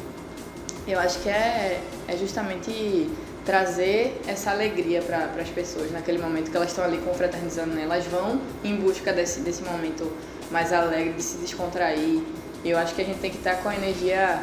eu 0.87 0.99
acho 0.99 1.21
que 1.21 1.29
é, 1.29 1.81
é 2.07 2.17
justamente 2.17 3.09
trazer 3.45 4.21
essa 4.27 4.51
alegria 4.51 5.01
para 5.03 5.31
as 5.41 5.49
pessoas 5.49 5.91
naquele 5.91 6.19
momento 6.19 6.51
que 6.51 6.57
elas 6.57 6.71
estão 6.71 6.85
ali 6.85 6.99
confraternizando, 6.99 7.75
né? 7.75 7.83
Elas 7.83 8.07
vão 8.07 8.41
em 8.63 8.77
busca 8.77 9.13
desse, 9.13 9.41
desse 9.41 9.63
momento 9.63 10.11
mais 10.51 10.73
alegre, 10.73 11.15
de 11.15 11.23
se 11.23 11.39
descontrair. 11.39 12.23
E 12.63 12.71
eu 12.71 12.79
acho 12.79 12.95
que 12.95 13.03
a 13.03 13.05
gente 13.05 13.19
tem 13.21 13.31
que 13.31 13.39
estar 13.39 13.57
com 13.57 13.69
a 13.69 13.75
energia 13.75 14.43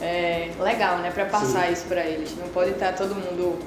é, 0.00 0.50
legal, 0.60 0.98
né? 0.98 1.10
Para 1.10 1.26
passar 1.26 1.66
Sim. 1.66 1.72
isso 1.72 1.84
para 1.86 2.04
eles. 2.04 2.36
Não 2.36 2.48
pode 2.48 2.70
estar 2.70 2.92
todo 2.92 3.14
mundo 3.14 3.58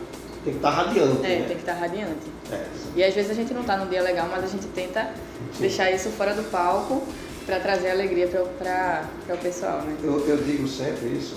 tem 0.43 0.53
que 0.53 0.57
estar 0.57 0.71
tá 0.71 0.83
radiante. 0.83 1.25
É, 1.25 1.39
né? 1.39 1.45
tem 1.47 1.55
que 1.55 1.61
estar 1.61 1.73
tá 1.73 1.79
radiante. 1.79 2.31
É, 2.51 2.65
e 2.95 3.03
às 3.03 3.13
vezes 3.13 3.31
a 3.31 3.33
gente 3.33 3.53
não 3.53 3.61
está 3.61 3.77
num 3.77 3.88
dia 3.88 4.01
legal, 4.01 4.27
mas 4.29 4.43
a 4.43 4.47
gente 4.47 4.65
tenta 4.67 5.11
sim. 5.53 5.61
deixar 5.61 5.91
isso 5.91 6.09
fora 6.09 6.33
do 6.33 6.43
palco 6.50 7.03
para 7.45 7.59
trazer 7.59 7.91
alegria 7.91 8.27
para 8.27 9.05
o 9.29 9.38
pessoal, 9.38 9.81
né? 9.81 9.95
Eu, 10.03 10.27
eu 10.27 10.38
digo 10.38 10.67
sempre 10.67 11.09
isso, 11.09 11.35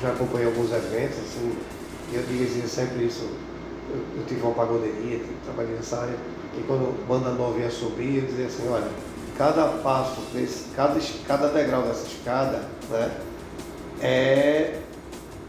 já 0.00 0.10
acompanhei 0.10 0.46
alguns 0.46 0.72
eventos, 0.72 1.18
assim, 1.18 1.56
eu 2.12 2.22
dizia 2.22 2.66
sempre 2.66 3.04
isso. 3.04 3.28
Eu, 3.90 4.20
eu 4.20 4.26
tive 4.26 4.42
uma 4.42 4.54
pagoderia, 4.54 5.20
trabalhei 5.44 5.74
nessa 5.74 6.00
área, 6.00 6.14
e 6.56 6.62
quando 6.62 7.06
banda 7.06 7.30
nova 7.30 7.58
ia 7.58 7.70
subir, 7.70 8.18
eu 8.18 8.26
dizia 8.26 8.46
assim, 8.46 8.68
olha, 8.68 8.88
cada 9.36 9.66
passo, 9.82 10.20
desse, 10.32 10.64
cada, 10.74 10.98
cada 11.26 11.48
degrau 11.48 11.82
dessa 11.82 12.06
escada, 12.06 12.64
né, 12.90 13.10
é 14.00 14.78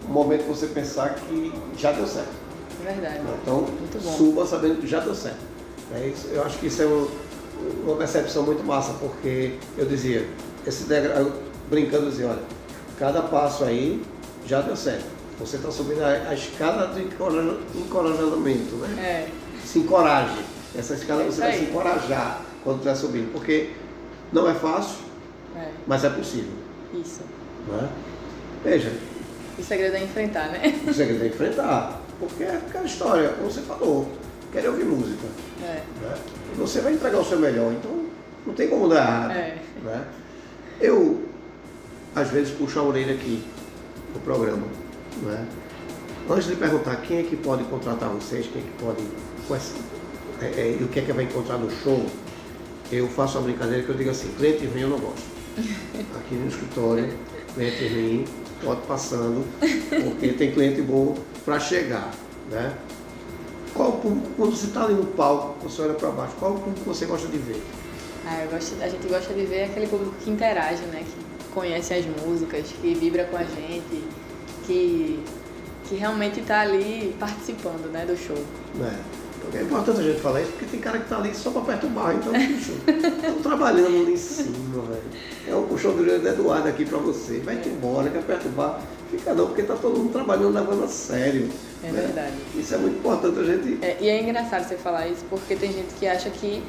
um 0.07 0.11
momento 0.11 0.47
você 0.47 0.67
pensar 0.67 1.15
que 1.15 1.53
já 1.77 1.91
deu 1.91 2.07
certo. 2.07 2.33
Verdade. 2.83 3.21
Então, 3.41 3.67
suba 4.17 4.45
sabendo 4.45 4.79
que 4.81 4.87
já 4.87 4.99
deu 4.99 5.13
certo. 5.13 5.49
É 5.93 6.07
isso, 6.07 6.27
eu 6.27 6.43
acho 6.43 6.57
que 6.59 6.67
isso 6.67 6.81
é 6.81 6.85
um, 6.85 7.07
uma 7.85 7.95
percepção 7.95 8.43
muito 8.43 8.63
massa, 8.63 8.93
porque 8.93 9.55
eu 9.77 9.85
dizia, 9.85 10.27
esse 10.65 10.83
degrau, 10.83 11.31
brincando, 11.69 12.05
eu 12.05 12.09
dizia, 12.11 12.27
olha, 12.27 12.41
cada 12.97 13.23
passo 13.23 13.63
aí 13.63 14.01
já 14.45 14.61
deu 14.61 14.75
certo. 14.75 15.05
Você 15.39 15.55
está 15.55 15.71
subindo 15.71 16.03
a, 16.03 16.29
a, 16.29 16.33
escada 16.33 16.87
do 16.87 16.99
encorajamento, 16.99 18.75
né? 18.75 19.01
É. 19.01 19.29
Se 19.65 19.79
encoraje. 19.79 20.43
Essa 20.77 20.93
escada 20.93 21.23
é 21.23 21.25
você 21.25 21.41
vai 21.41 21.53
se 21.53 21.63
encorajar 21.63 22.41
quando 22.63 22.77
estiver 22.77 22.95
subindo, 22.95 23.31
porque 23.31 23.71
não 24.31 24.47
é 24.49 24.53
fácil, 24.53 24.97
é. 25.55 25.69
mas 25.87 26.03
é 26.03 26.09
possível. 26.09 26.51
Isso. 26.93 27.21
Não 27.67 27.79
é? 27.79 27.89
Veja, 28.63 28.91
o 29.57 29.63
segredo 29.63 29.95
é 29.95 30.03
enfrentar, 30.03 30.49
né? 30.49 30.81
O 30.87 30.93
segredo 30.93 31.23
é 31.23 31.27
enfrentar. 31.27 32.01
Porque 32.19 32.43
é 32.43 32.55
aquela 32.55 32.85
história, 32.85 33.29
como 33.29 33.49
você 33.49 33.61
falou, 33.61 34.09
quer 34.51 34.67
ouvir 34.67 34.83
música. 34.83 35.25
É. 35.63 35.81
Né? 36.01 36.17
Você 36.57 36.81
vai 36.81 36.93
entregar 36.93 37.19
o 37.19 37.25
seu 37.25 37.39
melhor, 37.39 37.71
então 37.71 38.05
não 38.45 38.53
tem 38.53 38.67
como 38.67 38.89
dar 38.89 38.97
errado. 38.97 39.31
É. 39.31 39.57
Né? 39.83 40.05
Eu, 40.81 41.23
às 42.15 42.29
vezes, 42.29 42.53
puxo 42.53 42.79
a 42.79 42.83
orelha 42.83 43.13
aqui 43.13 43.43
no 44.13 44.19
programa. 44.21 44.67
Né? 45.21 45.45
Antes 46.29 46.47
de 46.47 46.55
perguntar 46.55 46.97
quem 46.97 47.19
é 47.19 47.23
que 47.23 47.37
pode 47.37 47.63
contratar 47.65 48.09
vocês, 48.09 48.47
quem 48.47 48.61
é 48.61 48.65
que 48.65 48.83
pode. 48.83 49.03
É, 50.41 50.61
é, 50.61 50.77
e 50.79 50.83
o 50.83 50.87
que 50.87 50.99
é 50.99 51.03
que 51.03 51.11
vai 51.11 51.23
encontrar 51.23 51.57
no 51.57 51.69
show, 51.71 52.05
eu 52.91 53.07
faço 53.07 53.37
uma 53.37 53.45
brincadeira 53.45 53.83
que 53.83 53.89
eu 53.89 53.95
digo 53.95 54.09
assim, 54.09 54.29
cliente 54.37 54.65
ruim 54.65 54.81
eu 54.81 54.89
não 54.89 54.99
gosto. 54.99 55.25
Aqui 55.57 56.35
no 56.35 56.47
escritório, 56.47 57.09
cliente 57.55 57.87
ruim 57.87 58.25
pode 58.63 58.81
passando, 58.81 59.45
porque 59.59 60.33
tem 60.33 60.51
cliente 60.51 60.81
bom 60.81 61.15
para 61.45 61.59
chegar. 61.59 62.11
Né? 62.49 62.75
Qual 63.73 63.93
público, 63.93 64.27
quando 64.35 64.55
você 64.55 64.67
está 64.67 64.83
ali 64.83 64.93
no 64.93 65.05
palco, 65.05 65.67
você 65.67 65.81
olha 65.83 65.93
para 65.93 66.09
baixo, 66.09 66.33
qual 66.39 66.55
público 66.55 66.81
você 66.85 67.05
gosta 67.05 67.27
de 67.27 67.37
ver? 67.37 67.61
Ah, 68.25 68.43
eu 68.43 68.49
gosto, 68.49 68.81
a 68.81 68.87
gente 68.87 69.07
gosta 69.07 69.33
de 69.33 69.45
ver 69.45 69.63
aquele 69.63 69.87
público 69.87 70.15
que 70.23 70.29
interage, 70.29 70.83
né? 70.83 71.03
que 71.03 71.53
conhece 71.53 71.93
as 71.93 72.05
músicas, 72.05 72.67
que 72.81 72.93
vibra 72.93 73.25
com 73.25 73.37
a 73.37 73.43
gente, 73.43 74.03
que, 74.65 75.23
que 75.85 75.95
realmente 75.95 76.39
está 76.39 76.61
ali 76.61 77.15
participando 77.19 77.91
né, 77.91 78.05
do 78.05 78.17
show. 78.17 78.37
É. 78.81 79.18
É 79.53 79.61
importante 79.61 79.99
a 79.99 80.03
gente 80.03 80.21
falar 80.21 80.41
isso 80.41 80.51
porque 80.51 80.65
tem 80.65 80.79
cara 80.79 80.97
que 80.97 81.05
está 81.05 81.17
ali 81.17 81.33
só 81.33 81.51
para 81.51 81.61
perturbar, 81.61 82.15
então, 82.15 82.33
estão 82.35 83.41
trabalhando 83.41 83.87
ali 83.87 84.13
em 84.13 84.17
cima, 84.17 84.83
velho. 84.83 85.01
É 85.47 85.55
o 85.55 85.63
puxão 85.63 85.95
do 85.95 86.05
José 86.05 86.29
Eduardo 86.29 86.67
aqui 86.67 86.85
para 86.85 86.99
você. 86.99 87.39
Vai-te 87.39 87.69
embora, 87.69 88.09
quer 88.09 88.21
perturbar. 88.21 88.81
Fica 89.09 89.33
não, 89.33 89.47
porque 89.47 89.61
está 89.61 89.75
todo 89.75 89.97
mundo 89.97 90.11
trabalhando 90.11 90.53
levando 90.53 90.83
a 90.83 90.87
sério. 90.87 91.49
É 91.83 91.87
né? 91.87 92.01
verdade. 92.01 92.35
Isso 92.55 92.75
é 92.75 92.77
muito 92.77 92.97
importante 92.97 93.39
a 93.39 93.43
gente. 93.43 93.83
É, 93.83 93.97
e 93.99 94.09
é 94.09 94.21
engraçado 94.21 94.67
você 94.67 94.75
falar 94.75 95.07
isso, 95.07 95.25
porque 95.29 95.55
tem 95.55 95.73
gente 95.73 95.93
que 95.95 96.05
acha 96.05 96.29
que 96.29 96.61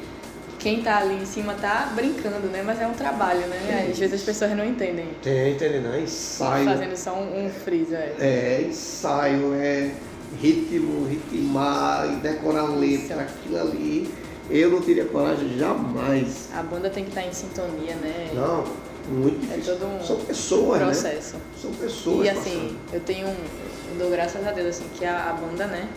quem 0.57 0.79
está 0.79 0.99
ali 0.99 1.15
em 1.15 1.25
cima 1.25 1.53
está 1.53 1.91
brincando, 1.95 2.47
né? 2.47 2.63
Mas 2.65 2.79
é 2.81 2.87
um 2.87 2.93
trabalho, 2.93 3.41
né? 3.41 3.87
Às 3.91 3.97
vezes 3.97 4.15
as 4.15 4.21
pessoas 4.21 4.55
não 4.55 4.65
entendem. 4.65 5.09
Tem, 5.21 5.53
entendem, 5.53 5.81
não. 5.81 5.93
É 5.93 6.01
ensaio. 6.01 6.65
Fazendo 6.65 6.95
só 6.95 7.13
um, 7.13 7.45
um 7.45 7.49
freeze, 7.49 7.93
é. 7.93 8.15
É, 8.19 8.65
ensaio, 8.67 9.53
é 9.55 9.91
ritmo, 10.39 11.07
ritmar 11.07 12.11
e 12.11 12.15
decorar 12.17 12.65
letra, 12.65 13.21
aquilo 13.21 13.59
ali. 13.59 14.13
Eu 14.49 14.69
não 14.69 14.81
teria 14.81 15.05
coragem 15.05 15.57
jamais. 15.57 16.49
A 16.53 16.61
banda 16.61 16.89
tem 16.89 17.03
que 17.03 17.09
estar 17.11 17.25
em 17.25 17.31
sintonia, 17.31 17.95
né? 17.95 18.31
Não, 18.33 18.65
muito 19.09 19.43
é 19.51 19.55
difícil. 19.55 19.73
É 19.73 19.77
todo 19.77 19.87
um 19.87 20.03
São 20.03 20.17
pessoas, 20.17 20.79
né? 20.79 20.85
processo. 20.85 21.35
Né? 21.35 21.41
São 21.61 21.71
pessoas. 21.71 22.25
E 22.25 22.29
assim, 22.29 22.77
passando. 22.77 22.93
eu 22.93 22.99
tenho 22.99 23.27
eu 23.27 23.97
dou 23.97 24.09
graças 24.09 24.45
a 24.45 24.51
Deus 24.51 24.67
assim 24.69 24.85
que 24.97 25.05
a, 25.05 25.29
a 25.29 25.33
banda, 25.33 25.67
né? 25.67 25.87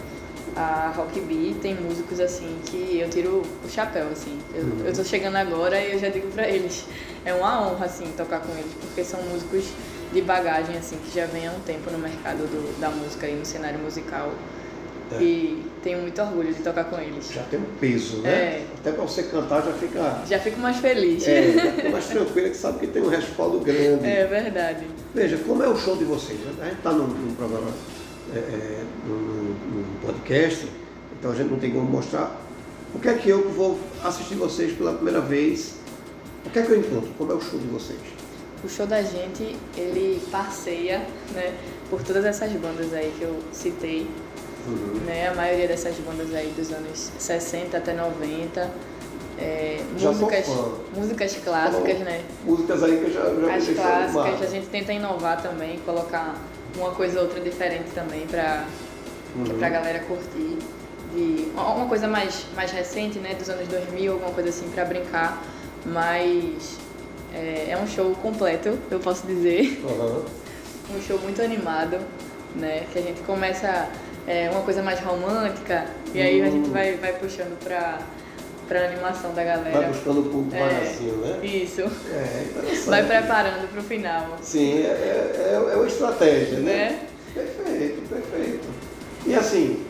a 0.56 0.92
Rock 0.96 1.20
Bee 1.20 1.54
tem 1.60 1.74
músicos 1.74 2.20
assim 2.20 2.58
que 2.66 2.98
eu 2.98 3.10
tiro 3.10 3.42
o 3.64 3.68
chapéu 3.68 4.08
assim. 4.12 4.38
Eu, 4.54 4.62
uhum. 4.62 4.82
eu 4.84 4.92
tô 4.92 5.04
chegando 5.04 5.36
agora 5.36 5.80
e 5.80 5.92
eu 5.92 5.98
já 5.98 6.08
digo 6.08 6.28
para 6.28 6.48
eles, 6.48 6.84
é 7.24 7.34
uma 7.34 7.66
honra 7.66 7.86
assim 7.86 8.06
tocar 8.16 8.40
com 8.40 8.52
eles, 8.52 8.72
porque 8.80 9.02
são 9.04 9.20
músicos 9.22 9.64
de 10.14 10.22
bagagem, 10.22 10.76
assim, 10.76 10.96
que 10.96 11.12
já 11.12 11.26
vem 11.26 11.46
há 11.48 11.50
um 11.50 11.60
tempo 11.60 11.90
no 11.90 11.98
mercado 11.98 12.38
do, 12.38 12.80
da 12.80 12.88
música 12.88 13.26
e 13.26 13.34
no 13.34 13.44
cenário 13.44 13.80
musical. 13.80 14.32
É. 15.12 15.22
E 15.22 15.62
tenho 15.82 16.00
muito 16.00 16.20
orgulho 16.22 16.54
de 16.54 16.62
tocar 16.62 16.84
com 16.84 16.98
eles. 16.98 17.30
Já 17.30 17.42
tem 17.42 17.58
um 17.58 17.64
peso, 17.78 18.18
né? 18.18 18.30
É. 18.30 18.66
Até 18.78 18.92
para 18.92 19.02
você 19.02 19.24
cantar 19.24 19.62
já 19.62 19.72
fica. 19.72 20.22
Já 20.26 20.38
fico 20.38 20.60
mais 20.60 20.76
feliz. 20.78 21.26
É, 21.26 21.52
já 21.52 21.72
fica 21.72 21.90
mais 21.90 22.06
tranquila 22.06 22.48
que 22.48 22.56
sabe 22.56 22.78
que 22.78 22.86
tem 22.86 23.02
um 23.02 23.08
respaldo 23.08 23.58
grande. 23.58 24.06
É 24.06 24.24
verdade. 24.24 24.86
Veja, 25.14 25.36
como 25.38 25.62
é 25.62 25.68
o 25.68 25.76
show 25.76 25.96
de 25.96 26.04
vocês? 26.04 26.38
A 26.60 26.64
gente 26.64 26.76
está 26.76 26.92
num, 26.92 27.08
num, 27.08 27.34
programa, 27.34 27.70
é, 28.34 28.38
é, 28.38 28.82
num, 29.06 29.16
num, 29.16 29.84
podcast, 30.00 30.66
então 31.18 31.32
a 31.32 31.34
gente 31.34 31.50
não 31.50 31.58
tem 31.58 31.72
como 31.72 31.86
mostrar. 31.86 32.40
O 32.94 33.00
que 33.00 33.08
é 33.08 33.14
que 33.14 33.28
eu 33.28 33.50
vou 33.50 33.78
assistir 34.04 34.36
vocês 34.36 34.72
pela 34.72 34.94
primeira 34.94 35.20
vez? 35.20 35.74
O 36.46 36.50
que 36.50 36.58
é 36.60 36.62
que 36.62 36.70
eu 36.70 36.78
encontro? 36.78 37.10
Como 37.18 37.32
é 37.32 37.34
o 37.34 37.40
show 37.40 37.58
de 37.58 37.66
vocês? 37.66 37.98
O 38.64 38.68
show 38.68 38.86
da 38.86 39.02
gente, 39.02 39.56
ele 39.76 40.22
passeia, 40.30 41.06
né, 41.34 41.54
por 41.90 42.02
todas 42.02 42.24
essas 42.24 42.50
bandas 42.52 42.92
aí 42.94 43.12
que 43.18 43.22
eu 43.22 43.38
citei, 43.52 44.08
uhum. 44.66 45.00
né, 45.04 45.28
a 45.28 45.34
maioria 45.34 45.68
dessas 45.68 45.94
bandas 45.96 46.34
aí 46.34 46.52
dos 46.56 46.72
anos 46.72 47.12
60 47.18 47.76
até 47.76 47.92
90, 47.92 48.70
é, 49.38 49.80
músicas, 50.00 50.46
músicas 50.94 51.36
clássicas, 51.44 51.98
né? 51.98 52.22
Músicas 52.44 52.82
aí 52.82 52.98
que 52.98 53.04
eu 53.04 53.12
já, 53.12 53.22
já 53.22 53.54
As 53.54 53.68
clássicas, 53.68 54.42
a 54.42 54.50
gente 54.50 54.66
tenta 54.68 54.92
inovar 54.92 55.42
também, 55.42 55.78
colocar 55.80 56.36
uma 56.76 56.90
coisa 56.92 57.20
ou 57.20 57.26
outra 57.26 57.40
diferente 57.40 57.90
também 57.94 58.26
para 58.26 58.64
uhum. 59.36 59.58
pra 59.58 59.68
galera 59.68 60.00
curtir. 60.00 60.58
De, 61.14 61.48
uma 61.54 61.86
coisa 61.86 62.08
mais, 62.08 62.44
mais 62.56 62.72
recente, 62.72 63.18
né, 63.18 63.34
dos 63.34 63.48
anos 63.48 63.68
2000, 63.68 64.12
alguma 64.12 64.32
coisa 64.32 64.48
assim 64.48 64.68
para 64.70 64.84
brincar, 64.84 65.40
mas 65.86 66.78
é, 67.34 67.70
é 67.70 67.78
um 67.78 67.86
show 67.86 68.14
completo, 68.16 68.78
eu 68.90 69.00
posso 69.00 69.26
dizer. 69.26 69.82
Uhum. 69.82 70.24
Um 70.96 71.02
show 71.02 71.18
muito 71.18 71.42
animado, 71.42 71.98
né? 72.54 72.86
Que 72.92 72.98
a 72.98 73.02
gente 73.02 73.20
começa 73.22 73.88
é, 74.26 74.48
uma 74.50 74.62
coisa 74.62 74.82
mais 74.82 75.00
romântica 75.00 75.86
e 76.14 76.20
aí 76.20 76.40
a 76.40 76.50
gente 76.50 76.68
hum. 76.68 76.72
vai, 76.72 76.94
vai 76.94 77.12
puxando 77.14 77.58
pra, 77.62 77.98
pra 78.68 78.86
animação 78.86 79.34
da 79.34 79.42
galera. 79.42 79.78
Vai 79.78 79.88
buscando 79.88 80.20
um 80.20 80.30
pouco 80.30 80.50
mais 80.54 80.88
assim, 80.88 81.10
né? 81.10 81.46
Isso. 81.46 81.82
É, 81.82 82.86
vai 82.86 83.04
preparando 83.04 83.68
pro 83.72 83.82
final. 83.82 84.38
Sim, 84.40 84.84
é, 84.84 85.52
é, 85.52 85.72
é 85.72 85.76
uma 85.76 85.86
estratégia, 85.86 86.60
né? 86.60 86.72
É. 86.72 87.14
Perfeito, 87.34 88.08
perfeito. 88.08 88.68
E 89.26 89.34
assim, 89.34 89.84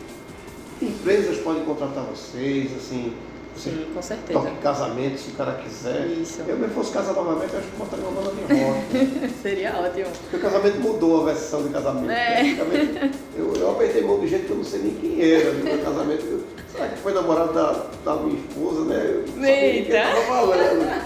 empresas 0.81 1.37
podem 1.37 1.63
contratar 1.63 2.03
vocês, 2.05 2.71
assim, 2.75 3.13
Sim, 3.57 3.85
com 3.93 4.01
certeza. 4.01 4.39
Toque 4.39 4.55
casamento, 4.57 5.17
se 5.17 5.29
o 5.29 5.33
cara 5.33 5.53
quiser. 5.53 6.07
Isso. 6.07 6.41
Eu 6.47 6.57
mesmo 6.57 6.73
fosse 6.73 6.91
casar 6.91 7.13
novamente, 7.13 7.53
eu 7.53 7.59
acho 7.59 7.69
que 7.69 7.77
botaria 7.77 8.05
uma 8.05 8.21
banda 8.21 8.31
de 8.31 8.63
rock. 8.63 9.33
Seria 9.41 9.75
ótimo. 9.77 10.09
Porque 10.21 10.35
o 10.35 10.39
casamento 10.39 10.79
mudou 10.79 11.21
a 11.21 11.25
versão 11.25 11.63
de 11.63 11.69
casamento. 11.69 12.11
É. 12.11 13.11
Eu, 13.35 13.53
eu 13.55 13.71
apertei 13.71 14.01
mão 14.01 14.19
de 14.19 14.27
gente 14.27 14.45
que 14.45 14.51
eu 14.51 14.57
não 14.57 14.63
sei 14.63 14.81
nem 14.81 14.95
quem 14.95 15.21
era 15.21 15.51
no 15.53 15.63
meu 15.63 15.77
casamento. 15.79 16.25
Eu, 16.25 16.43
será 16.71 16.87
que 16.89 16.97
foi 16.97 17.13
namorado 17.13 17.53
da, 17.53 17.85
da 18.03 18.21
minha 18.21 18.39
esposa, 18.39 18.85
né? 18.85 19.03
Eu 19.05 19.43
Eita! 19.43 20.03
falando. 20.27 20.85
Né? 20.85 21.05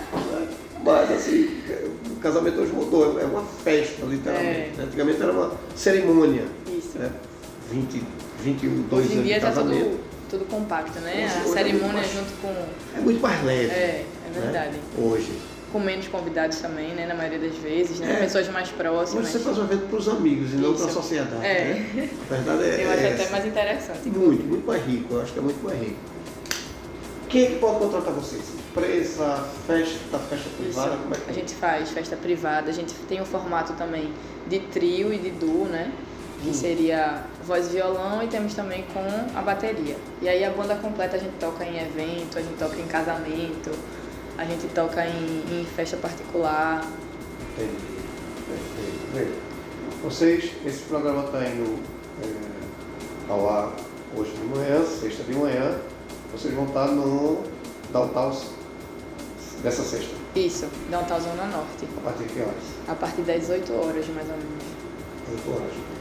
Mas 0.84 1.12
assim, 1.12 1.62
o 2.12 2.16
casamento 2.20 2.62
hoje 2.62 2.72
mudou, 2.72 3.20
é 3.20 3.26
uma 3.26 3.44
festa, 3.44 4.06
literalmente. 4.06 4.80
É. 4.80 4.84
Antigamente 4.84 5.22
era 5.22 5.32
uma 5.32 5.52
cerimônia. 5.76 6.46
Isso. 6.68 6.98
Né? 6.98 7.12
20, 7.72 8.04
22 8.42 9.06
hoje 9.06 9.14
em 9.14 9.14
anos 9.14 9.26
dia 9.26 9.36
de 9.36 9.42
tá 9.42 9.48
casamento. 9.48 10.09
Tudo 10.30 10.46
compacto, 10.46 11.00
né? 11.00 11.26
a 11.26 11.48
cerimônia 11.48 12.02
é 12.02 12.04
junto 12.04 12.32
com. 12.42 12.54
É 12.96 13.00
muito 13.02 13.20
mais 13.22 13.44
leve. 13.44 13.72
É, 13.72 14.06
é 14.28 14.40
verdade. 14.40 14.78
Né? 14.78 14.80
Hoje. 14.98 15.32
com 15.72 15.80
menos 15.80 16.08
convidados 16.08 16.60
também, 16.60 16.90
né? 16.96 17.06
Na 17.08 17.14
maioria 17.16 17.40
das 17.40 17.56
vezes, 17.58 18.00
né? 18.00 18.14
É. 18.14 18.20
Pessoas 18.24 18.48
mais 18.50 18.70
próximas. 18.70 19.24
Hoje 19.26 19.34
você 19.38 19.40
faz 19.40 19.58
um 19.58 19.64
evento 19.64 19.88
para 19.88 20.00
os 20.00 20.08
amigos 20.10 20.52
e 20.54 20.56
não 20.56 20.74
para 20.74 20.84
a 20.84 20.88
Isso. 20.88 20.94
sociedade. 21.02 21.46
É. 21.46 21.64
Né? 21.94 22.10
A 22.30 22.34
verdade 22.34 22.64
é, 22.64 22.84
Eu 22.86 22.92
acho 22.92 23.00
é 23.02 23.14
até 23.14 23.24
essa. 23.24 23.32
mais 23.32 23.46
interessante. 23.46 24.10
Muito, 24.10 24.44
muito 24.46 24.66
mais 24.68 24.84
rico. 24.86 25.14
Eu 25.14 25.22
acho 25.22 25.34
que 25.34 25.40
é 25.40 25.42
muito 25.42 25.64
mais 25.64 25.80
rico. 25.80 25.96
Quem 27.28 27.44
é 27.44 27.46
que 27.52 27.56
pode 27.60 27.80
contratar 27.80 28.12
vocês? 28.14 28.42
Empresa, 28.72 29.46
festa, 29.68 30.18
festa 30.18 30.50
privada? 30.58 30.90
Isso. 30.94 30.98
Como 31.04 31.14
é 31.14 31.18
que 31.18 31.30
A 31.30 31.34
gente 31.34 31.54
faz 31.56 31.90
festa 31.92 32.16
privada, 32.16 32.70
a 32.70 32.74
gente 32.74 32.94
tem 33.08 33.22
um 33.22 33.26
formato 33.26 33.74
também 33.74 34.12
de 34.48 34.60
trio 34.60 35.14
e 35.14 35.18
de 35.20 35.30
duo, 35.32 35.66
né? 35.66 35.92
Que 36.42 36.50
Hum. 36.50 36.54
seria 36.54 37.24
voz 37.46 37.68
e 37.68 37.70
violão 37.78 38.22
e 38.24 38.28
temos 38.28 38.54
também 38.54 38.84
com 38.94 39.38
a 39.38 39.42
bateria. 39.42 39.98
E 40.22 40.30
aí 40.30 40.44
a 40.44 40.52
banda 40.52 40.76
completa 40.76 41.18
a 41.18 41.20
gente 41.20 41.38
toca 41.40 41.64
em 41.64 41.80
evento, 41.80 42.38
a 42.38 42.42
gente 42.42 42.58
toca 42.58 42.76
em 42.80 42.88
casamento, 42.88 43.72
a 44.38 44.46
gente 44.46 44.68
toca 44.68 45.06
em, 45.06 45.62
em 45.62 45.66
festa 45.66 45.98
particular. 45.98 46.86
Entendi. 47.54 48.00
Perfeito. 48.48 49.14
Bem, 49.14 49.28
vocês, 50.04 50.52
esse 50.66 50.84
programa 50.84 51.26
está 51.26 51.40
indo 51.46 51.80
é, 52.24 53.32
ao 53.32 53.50
ar 53.50 53.72
hoje 54.16 54.32
de 54.32 54.46
manhã, 54.46 54.84
sexta 54.86 55.24
de 55.24 55.34
manhã. 55.34 55.78
Vocês 56.32 56.54
vão 56.54 56.66
estar 56.66 56.88
no 56.88 57.44
Downtown 57.92 58.32
dessa 59.64 59.84
sexta, 59.84 60.16
Isso, 60.36 60.68
Downtown 60.90 61.20
Zona 61.20 61.46
Norte. 61.46 61.86
a 61.98 62.02
partir 62.02 62.24
de 62.24 62.34
que 62.34 62.42
horas? 62.42 62.54
A 62.88 62.96
partir 62.96 63.22
das 63.24 63.40
18 63.42 63.74
horas, 63.74 64.08
mais 64.08 64.30
ou 64.30 64.38
menos. 64.38 64.64
8 65.32 65.52
horas. 65.52 65.99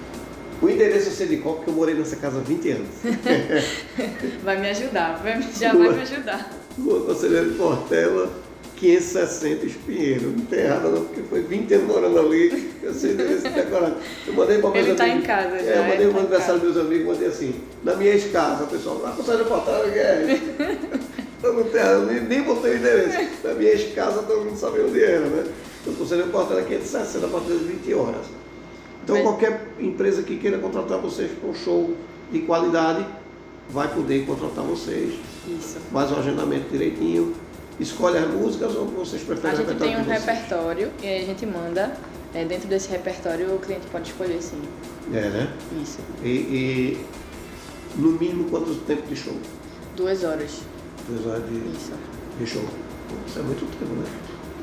O 0.60 0.68
endereço 0.68 1.08
eu 1.08 1.12
sei 1.12 1.26
de 1.28 1.36
qual, 1.38 1.56
porque 1.56 1.70
eu 1.70 1.74
morei 1.74 1.94
nessa 1.94 2.16
casa 2.16 2.38
há 2.38 2.42
20 2.42 2.70
anos. 2.70 2.88
Vai 4.42 4.60
me 4.60 4.70
ajudar, 4.70 5.20
vai, 5.22 5.40
já 5.58 5.72
vai 5.72 5.90
me 5.92 6.02
ajudar. 6.02 6.50
Rua 6.82 7.00
Conselheiro 7.04 7.50
Portela, 7.54 8.30
560 8.76 9.66
Espinheiro. 9.66 10.30
Não 10.36 10.44
tem 10.46 10.60
errado 10.60 10.90
não, 10.90 11.04
porque 11.04 11.22
foi 11.22 11.42
20 11.42 11.74
anos 11.74 11.86
morando 11.86 12.18
ali. 12.18 12.70
Eu 12.82 12.92
sei 12.92 13.10
o 13.10 13.14
endereço 13.14 13.48
decorado. 13.48 13.96
Eu 14.26 14.32
mandei 14.34 14.58
para 14.58 14.70
meus 14.70 14.86
Ele 14.86 14.96
tá 14.96 15.04
amigos. 15.04 15.22
em 15.22 15.26
casa 15.26 15.58
já, 15.58 15.70
É, 15.70 15.78
eu 15.78 15.82
mandei 15.82 15.96
ele 16.06 16.12
tá 16.12 16.18
em 16.18 16.20
aniversário 16.20 16.60
dos 16.60 16.74
meus 16.74 16.86
amigos, 16.86 17.06
mandei 17.06 17.28
assim, 17.28 17.54
na 17.84 17.94
minha 17.94 18.10
ex-casa, 18.12 18.64
o 18.64 18.66
pessoal, 18.66 18.98
lá 19.00 19.12
Conselheiro 19.12 19.46
Portela, 19.46 19.90
que 19.90 19.98
é? 19.98 20.40
Eu 21.40 21.52
não 21.52 21.62
tenho 21.62 21.84
errado, 21.84 22.06
nem, 22.06 22.20
nem 22.22 22.42
botei 22.42 22.72
o 22.72 22.76
endereço. 22.78 23.16
Na 23.44 23.54
minha 23.54 23.70
ex-casa 23.70 24.22
todo 24.22 24.44
mundo 24.44 24.56
sabia 24.58 24.84
onde 24.84 25.00
era, 25.00 25.24
né? 25.26 25.44
O 25.86 25.92
Conselheiro 25.92 26.30
Portela, 26.30 26.62
560, 26.62 27.26
a 27.26 27.28
partir 27.28 27.48
das 27.52 27.62
20 27.62 27.94
horas. 27.94 28.26
Então, 29.08 29.16
Mas- 29.16 29.24
qualquer 29.24 29.68
empresa 29.80 30.22
que 30.22 30.36
queira 30.36 30.58
contratar 30.58 30.98
vocês 30.98 31.30
para 31.32 31.48
um 31.48 31.54
show 31.54 31.96
de 32.30 32.40
qualidade, 32.40 33.06
vai 33.70 33.88
poder 33.88 34.26
contratar 34.26 34.62
vocês 34.64 35.14
Isso. 35.48 35.78
faz 35.90 36.12
o 36.12 36.16
agendamento 36.16 36.68
direitinho, 36.70 37.32
escolhe 37.80 38.18
as 38.18 38.28
músicas 38.28 38.76
ou 38.76 38.84
vocês 38.84 39.22
A 39.22 39.24
preferem 39.24 39.56
gente 39.56 39.78
tem 39.78 39.96
um 39.96 40.02
repertório 40.04 40.90
e 41.02 41.06
a 41.06 41.24
gente 41.24 41.46
manda. 41.46 41.96
é, 42.34 42.44
dentro 42.44 42.68
desse 42.68 42.90
repertório 42.90 43.54
o 43.54 43.58
cliente 43.58 43.86
pode 43.90 44.10
escolher 44.10 44.42
sim. 44.42 44.60
É, 45.14 45.22
né? 45.30 45.52
Isso. 45.82 46.00
E, 46.22 46.28
e 46.28 47.06
no 47.96 48.10
mínimo 48.10 48.44
quanto 48.50 48.74
tempo 48.86 49.06
de 49.08 49.16
show? 49.16 49.32
Duas 49.96 50.22
horas. 50.22 50.60
Duas 51.08 51.26
horas 51.26 51.48
de, 51.48 51.54
Isso. 51.56 51.92
de 52.38 52.46
show. 52.46 52.64
Isso 53.26 53.38
é 53.38 53.42
muito 53.42 53.64
tempo, 53.78 53.94
né? 53.94 54.04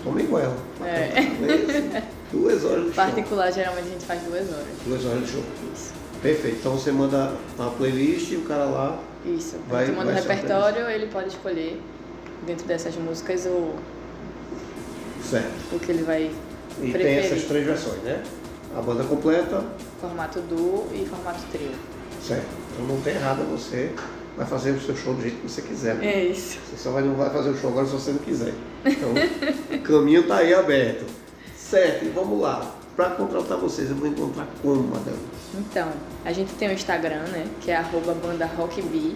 Toma 0.04 0.22
igual. 0.22 0.56
É. 0.84 2.04
Duas 2.36 2.64
horas 2.66 2.80
de 2.86 2.94
show. 2.94 2.94
Particular, 3.06 3.52
geralmente 3.52 3.88
a 3.88 3.92
gente 3.92 4.06
faz 4.06 4.22
duas 4.24 4.50
horas. 4.52 4.66
Duas 4.86 5.06
horas 5.06 5.22
de 5.26 5.32
show. 5.32 5.44
Isso. 5.74 5.94
Perfeito. 6.22 6.58
Então 6.60 6.74
você 6.74 6.92
manda 6.92 7.34
uma 7.58 7.72
playlist 7.72 8.32
e 8.32 8.36
o 8.38 8.42
cara 8.42 8.66
lá. 8.66 9.00
Isso. 9.26 9.56
Vai- 9.70 9.84
a 9.84 9.86
gente 9.88 9.96
manda 9.96 10.12
vai 10.12 10.22
repertório, 10.22 10.90
ele 10.90 11.08
pode 11.08 11.30
escolher 11.30 11.82
dentro 12.46 12.66
dessas 12.68 12.96
músicas 12.96 13.46
o, 13.46 13.74
Certo. 15.24 15.52
o 15.76 15.80
que 15.80 15.92
ele 15.92 16.04
vai 16.04 16.24
E 16.78 16.82
tem 16.82 16.92
preferir. 16.92 17.26
essas 17.26 17.44
três 17.46 17.66
versões, 17.66 18.02
né? 18.04 18.22
A 18.78 18.82
banda 18.82 19.04
completa, 19.06 19.64
Formato 20.02 20.42
duo 20.42 20.88
e 20.94 21.06
formato 21.06 21.40
trio. 21.52 21.72
certo. 22.22 22.46
Então 22.74 22.86
não 22.88 23.02
tem 23.02 23.16
errado 23.16 23.40
você 23.50 23.92
vai 24.36 24.46
fazer 24.46 24.72
o 24.72 24.82
seu 24.82 24.96
show 24.96 25.14
do 25.14 25.22
jeito 25.22 25.38
que 25.42 25.50
você 25.50 25.62
quiser. 25.62 25.96
né? 25.96 26.06
É 26.08 26.26
isso. 26.26 26.58
Você 26.70 26.78
só 26.84 26.92
vai, 26.92 27.02
não 27.04 27.16
vai 27.16 27.30
fazer 27.30 27.50
o 27.52 27.58
show 27.58 27.70
agora 27.72 27.86
se 27.88 27.94
você 27.94 28.12
não 28.12 28.20
quiser. 28.20 28.54
Então, 28.86 29.14
o 29.74 29.80
caminho 29.82 30.22
está 30.22 30.38
aí 30.38 30.54
aberto. 30.54 31.06
Certo, 31.70 32.06
e 32.06 32.10
vamos 32.10 32.40
lá. 32.42 32.74
Para 32.96 33.10
contratar 33.12 33.58
vocês, 33.58 33.90
eu 33.90 33.96
vou 33.96 34.08
encontrar 34.08 34.48
como, 34.62 34.84
madame? 34.84 35.18
Então, 35.54 35.90
a 36.24 36.32
gente 36.32 36.54
tem 36.54 36.70
o 36.70 36.72
Instagram, 36.72 37.24
né? 37.24 37.46
Que 37.62 37.72
é 37.72 37.76
arroba 37.76 38.14
banda 38.14 38.46
rockb, 38.46 39.16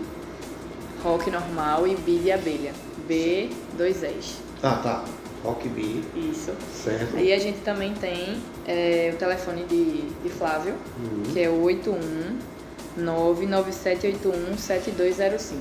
rock 1.04 1.30
normal 1.32 1.88
e 1.88 1.96
b 1.96 2.18
de 2.20 2.32
abelha. 2.32 2.74
B, 3.08 3.50
dois 3.78 4.04
S. 4.04 4.36
Tá, 4.62 4.76
tá. 4.78 5.06
Rock 5.44 5.70
B, 5.70 6.02
Isso. 6.16 6.52
certo? 6.84 7.16
Aí 7.16 7.32
a 7.32 7.40
gente 7.40 7.60
também 7.60 7.94
tem 7.94 8.42
é, 8.68 9.12
o 9.14 9.18
telefone 9.18 9.64
de, 9.64 10.02
de 10.22 10.30
Flávio, 10.30 10.74
Uhum. 11.00 11.24
que 11.32 11.40
é 11.40 11.50
o 11.50 11.62
81997817205. 12.98 15.56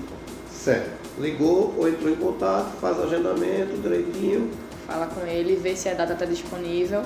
Certo. 0.51 0.91
Ligou 1.21 1.73
ou 1.79 1.89
entrou 1.89 2.11
em 2.11 2.17
contato, 2.17 2.73
faz 2.81 2.99
agendamento 3.01 3.77
direitinho. 3.81 4.51
Fala 4.89 5.07
com 5.07 5.21
ele, 5.27 5.55
vê 5.57 5.77
se 5.77 5.87
a 5.91 5.93
data 5.95 6.15
está 6.15 6.25
disponível 6.25 7.03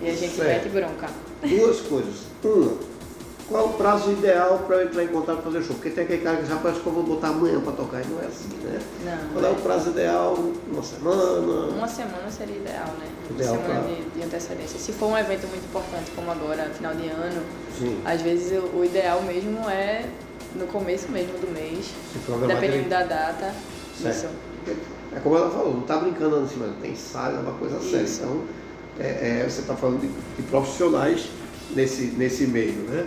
e 0.00 0.08
a 0.08 0.14
gente 0.14 0.36
Certo. 0.36 0.46
mete 0.48 0.68
bronca. 0.68 1.08
Duas 1.42 1.80
coisas. 1.80 2.14
Uma, 2.44 2.78
qual 3.48 3.66
o 3.66 3.72
prazo 3.72 4.12
ideal 4.12 4.62
para 4.68 4.76
eu 4.76 4.86
entrar 4.86 5.02
em 5.02 5.08
contato 5.08 5.40
e 5.40 5.42
fazer 5.42 5.62
show? 5.64 5.74
Porque 5.74 5.90
tem 5.90 6.04
aquele 6.04 6.22
cara 6.22 6.36
que 6.36 6.46
já 6.46 6.54
parece 6.58 6.80
que 6.80 6.86
eu 6.86 6.92
vou 6.92 7.02
botar 7.02 7.28
amanhã 7.28 7.60
para 7.60 7.72
tocar, 7.72 8.04
e 8.04 8.06
não 8.06 8.22
é 8.22 8.26
assim, 8.26 8.48
né? 8.62 8.78
Não. 9.04 9.32
Qual 9.32 9.44
é 9.44 9.50
o 9.50 9.56
prazo 9.56 9.90
ideal? 9.90 10.34
Uma 10.70 10.82
semana? 10.84 11.66
Uma 11.72 11.88
semana 11.88 12.30
seria 12.30 12.54
ideal, 12.56 12.86
né? 13.00 13.08
Ideal 13.30 13.54
Uma 13.54 13.62
semana 13.64 13.80
pra- 13.82 13.94
de, 13.94 14.10
de 14.10 14.22
antecedência. 14.24 14.78
Se 14.78 14.92
for 14.92 15.06
um 15.06 15.18
evento 15.18 15.48
muito 15.48 15.64
importante 15.64 16.12
como 16.14 16.30
agora, 16.30 16.70
final 16.72 16.94
de 16.94 17.08
ano, 17.08 17.42
Sim. 17.76 18.00
às 18.04 18.22
vezes 18.22 18.52
o, 18.72 18.84
ideal 18.84 19.22
mesmo 19.22 19.68
é 19.68 20.04
no 20.54 20.68
começo 20.68 21.10
mesmo 21.10 21.32
do 21.38 21.52
mês, 21.52 21.86
dependendo 22.46 22.88
da 22.88 23.02
data. 23.02 23.52
Certo. 24.00 24.16
Isso. 24.66 24.78
É 25.18 25.20
como 25.20 25.36
ela 25.36 25.50
falou, 25.50 25.74
não 25.74 25.80
está 25.80 25.96
brincando 25.96 26.36
assim, 26.36 26.54
mas 26.60 26.70
tem 26.80 26.92
ensaio, 26.92 27.38
é 27.38 27.40
uma 27.40 27.54
coisa 27.54 27.80
séria. 27.80 28.06
Então, 28.08 28.42
é, 29.00 29.40
é, 29.40 29.48
você 29.48 29.62
está 29.62 29.74
falando 29.74 30.00
de, 30.00 30.06
de 30.06 30.48
profissionais 30.48 31.28
nesse, 31.74 32.02
nesse 32.16 32.46
meio, 32.46 32.82
né? 32.82 33.04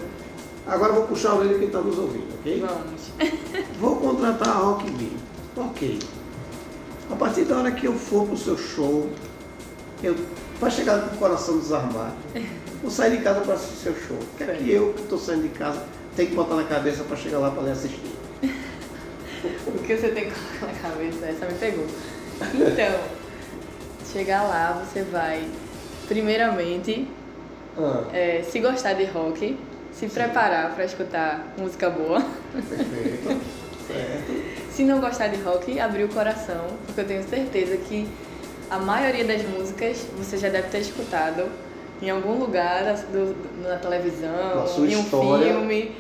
Agora 0.68 0.92
vou 0.92 1.04
puxar 1.04 1.32
a 1.32 1.36
orelha 1.36 1.58
quem 1.58 1.68
está 1.68 1.80
nos 1.80 1.98
ouvindo, 1.98 2.28
ok? 2.38 2.60
Vamos. 2.60 3.32
Vou 3.80 3.96
contratar 3.96 4.50
a 4.50 4.52
Rock. 4.52 5.12
Ok. 5.56 6.00
A 7.10 7.16
partir 7.16 7.46
da 7.46 7.58
hora 7.58 7.72
que 7.72 7.88
eu 7.88 7.94
for 7.94 8.28
pro 8.28 8.38
seu 8.38 8.58
show, 8.58 9.10
eu 10.04 10.16
vai 10.60 10.70
chegar 10.70 11.02
com 11.02 11.16
o 11.16 11.18
coração 11.18 11.58
desarmado. 11.58 12.14
Vou 12.82 12.92
sair 12.92 13.18
de 13.18 13.24
casa 13.24 13.40
para 13.42 13.54
assistir 13.56 13.78
seu 13.78 13.96
show. 13.96 14.18
O 14.18 14.38
que 14.38 14.44
é 14.44 14.54
que 14.54 14.70
eu 14.70 14.94
que 14.94 15.02
estou 15.02 15.18
saindo 15.18 15.44
de 15.44 15.50
casa 15.50 15.82
tenho 16.16 16.30
que 16.30 16.36
botar 16.36 16.56
na 16.56 16.66
cabeça 16.66 17.04
para 17.04 17.16
chegar 17.16 17.40
lá 17.40 17.50
para 17.52 17.64
lhe 17.64 17.72
assistir? 17.72 18.21
O 19.68 19.80
que 19.84 19.98
você 19.98 20.10
tem 20.10 20.26
que 20.30 20.32
colocar 20.60 20.68
na 20.68 20.74
cabeça? 20.90 21.26
Essa 21.26 21.46
me 21.46 21.54
pegou. 21.54 21.86
Então, 22.54 23.00
chegar 24.12 24.44
lá, 24.44 24.84
você 24.86 25.04
vai, 25.04 25.44
primeiramente, 26.08 27.08
Ah, 27.78 28.04
é, 28.14 28.44
se 28.44 28.60
gostar 28.60 28.94
de 28.94 29.06
rock, 29.06 29.58
se 29.94 30.08
preparar 30.08 30.74
para 30.76 30.86
escutar 30.86 31.54
música 31.58 31.90
boa. 31.90 32.22
perfeito. 32.52 33.42
certo. 33.88 34.52
Se 34.72 34.84
não 34.86 35.02
gostar 35.02 35.28
de 35.28 35.40
rock, 35.42 35.80
abrir 35.80 36.06
o 36.06 36.08
coração, 36.08 36.66
porque 36.86 37.02
eu 37.02 37.06
tenho 37.06 37.24
certeza 37.28 37.76
que 37.78 38.08
a 38.70 38.80
maioria 38.80 39.26
das 39.26 39.44
músicas 39.44 40.08
você 40.18 40.38
já 40.38 40.48
deve 40.48 40.70
ter 40.70 40.80
escutado 40.80 41.50
em 42.02 42.10
algum 42.10 42.40
lugar 42.40 42.82
do- 43.12 43.36
na 43.62 43.76
televisão, 43.76 44.66
em 44.88 44.96
um 44.96 45.04
filme, 45.04 45.92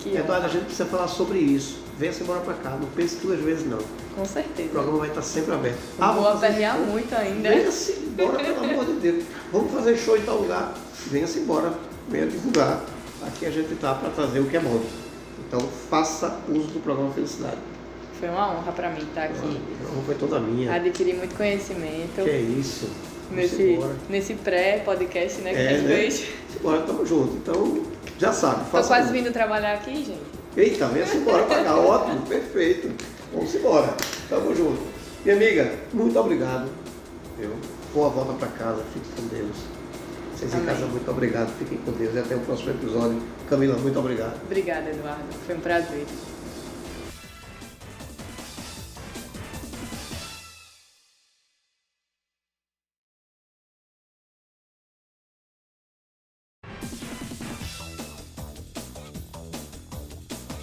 Que 0.00 0.16
Eduardo, 0.16 0.46
a 0.46 0.48
gente 0.48 0.66
precisa 0.66 0.86
falar 0.86 1.08
sobre 1.08 1.38
isso. 1.38 1.80
venha-se 1.98 2.22
embora 2.22 2.40
para 2.40 2.54
cá. 2.54 2.70
Não 2.70 2.88
pense 2.90 3.16
duas 3.16 3.40
vezes, 3.40 3.66
não. 3.66 3.78
Com 4.14 4.24
certeza. 4.24 4.68
O 4.68 4.72
programa 4.72 4.98
vai 4.98 5.08
estar 5.08 5.22
sempre 5.22 5.54
aberto. 5.54 5.78
Ah, 5.98 6.12
vou 6.12 6.28
aperrear 6.28 6.78
muito 6.78 7.14
ainda. 7.14 7.48
Venha-se 7.48 7.92
embora, 7.92 8.38
pelo 8.38 8.64
amor 8.64 8.84
de 8.86 8.92
Deus. 8.92 9.24
Vamos 9.52 9.72
fazer 9.72 9.96
show 9.96 10.16
em 10.16 10.22
tal 10.22 10.36
lugar. 10.36 10.74
Venha-se 11.06 11.40
embora. 11.40 11.72
Venha 12.08 12.26
divulgar. 12.26 12.82
Aqui 13.26 13.46
a 13.46 13.50
gente 13.50 13.72
está 13.72 13.94
para 13.94 14.10
trazer 14.10 14.40
o 14.40 14.46
que 14.46 14.56
é 14.56 14.60
bom. 14.60 14.80
Então 15.46 15.60
faça 15.90 16.40
uso 16.48 16.68
do 16.68 16.80
programa 16.80 17.12
Felicidade. 17.12 17.58
Foi 18.18 18.28
uma 18.28 18.52
honra 18.52 18.72
pra 18.72 18.90
mim 18.90 19.02
estar 19.02 19.24
aqui. 19.24 19.60
Não 19.94 20.02
foi 20.02 20.14
toda 20.14 20.40
minha. 20.40 20.72
Adquiri 20.74 21.14
muito 21.14 21.36
conhecimento 21.36 22.24
Que 22.24 22.30
é 22.30 22.40
isso? 22.40 22.90
Nesse, 23.30 23.78
nesse 24.08 24.34
pré-podcast 24.34 25.40
né, 25.42 25.52
que 25.52 25.58
É, 25.58 25.68
a 25.68 25.78
gente 25.78 26.22
né? 26.22 26.28
Embora, 26.58 26.80
tamo 26.82 27.04
junto. 27.06 27.36
Então, 27.36 27.82
já 28.18 28.32
sabe. 28.32 28.70
Faça 28.70 28.88
quase 28.88 29.04
uso. 29.04 29.12
vindo 29.12 29.32
trabalhar 29.32 29.74
aqui, 29.74 29.96
gente. 29.96 30.20
Eita, 30.56 30.86
venha-se 30.86 31.18
embora 31.18 31.44
cá. 31.44 31.76
Ótimo, 31.76 32.22
perfeito. 32.22 32.90
Vamos 33.32 33.54
embora. 33.54 33.94
Tamo 34.28 34.54
junto. 34.54 34.80
Minha 35.24 35.36
amiga, 35.36 35.72
muito 35.92 36.18
obrigado. 36.18 36.68
Eu. 37.38 37.54
Boa 37.94 38.08
volta 38.08 38.32
pra 38.32 38.48
casa. 38.48 38.82
Fique 38.92 39.08
com 39.14 39.28
Deus. 39.28 39.77
Vocês 40.38 40.54
em 40.54 40.58
Amém. 40.58 40.68
casa, 40.68 40.86
muito 40.86 41.10
obrigado. 41.10 41.58
Fiquem 41.58 41.78
com 41.78 41.90
Deus. 41.90 42.14
E 42.14 42.18
até 42.20 42.36
o 42.36 42.40
próximo 42.40 42.70
episódio. 42.70 43.20
Camila, 43.50 43.76
muito 43.76 43.98
obrigado. 43.98 44.40
Obrigada, 44.44 44.88
Eduardo. 44.88 45.24
Foi 45.44 45.56
um 45.56 45.60
prazer. 45.60 46.06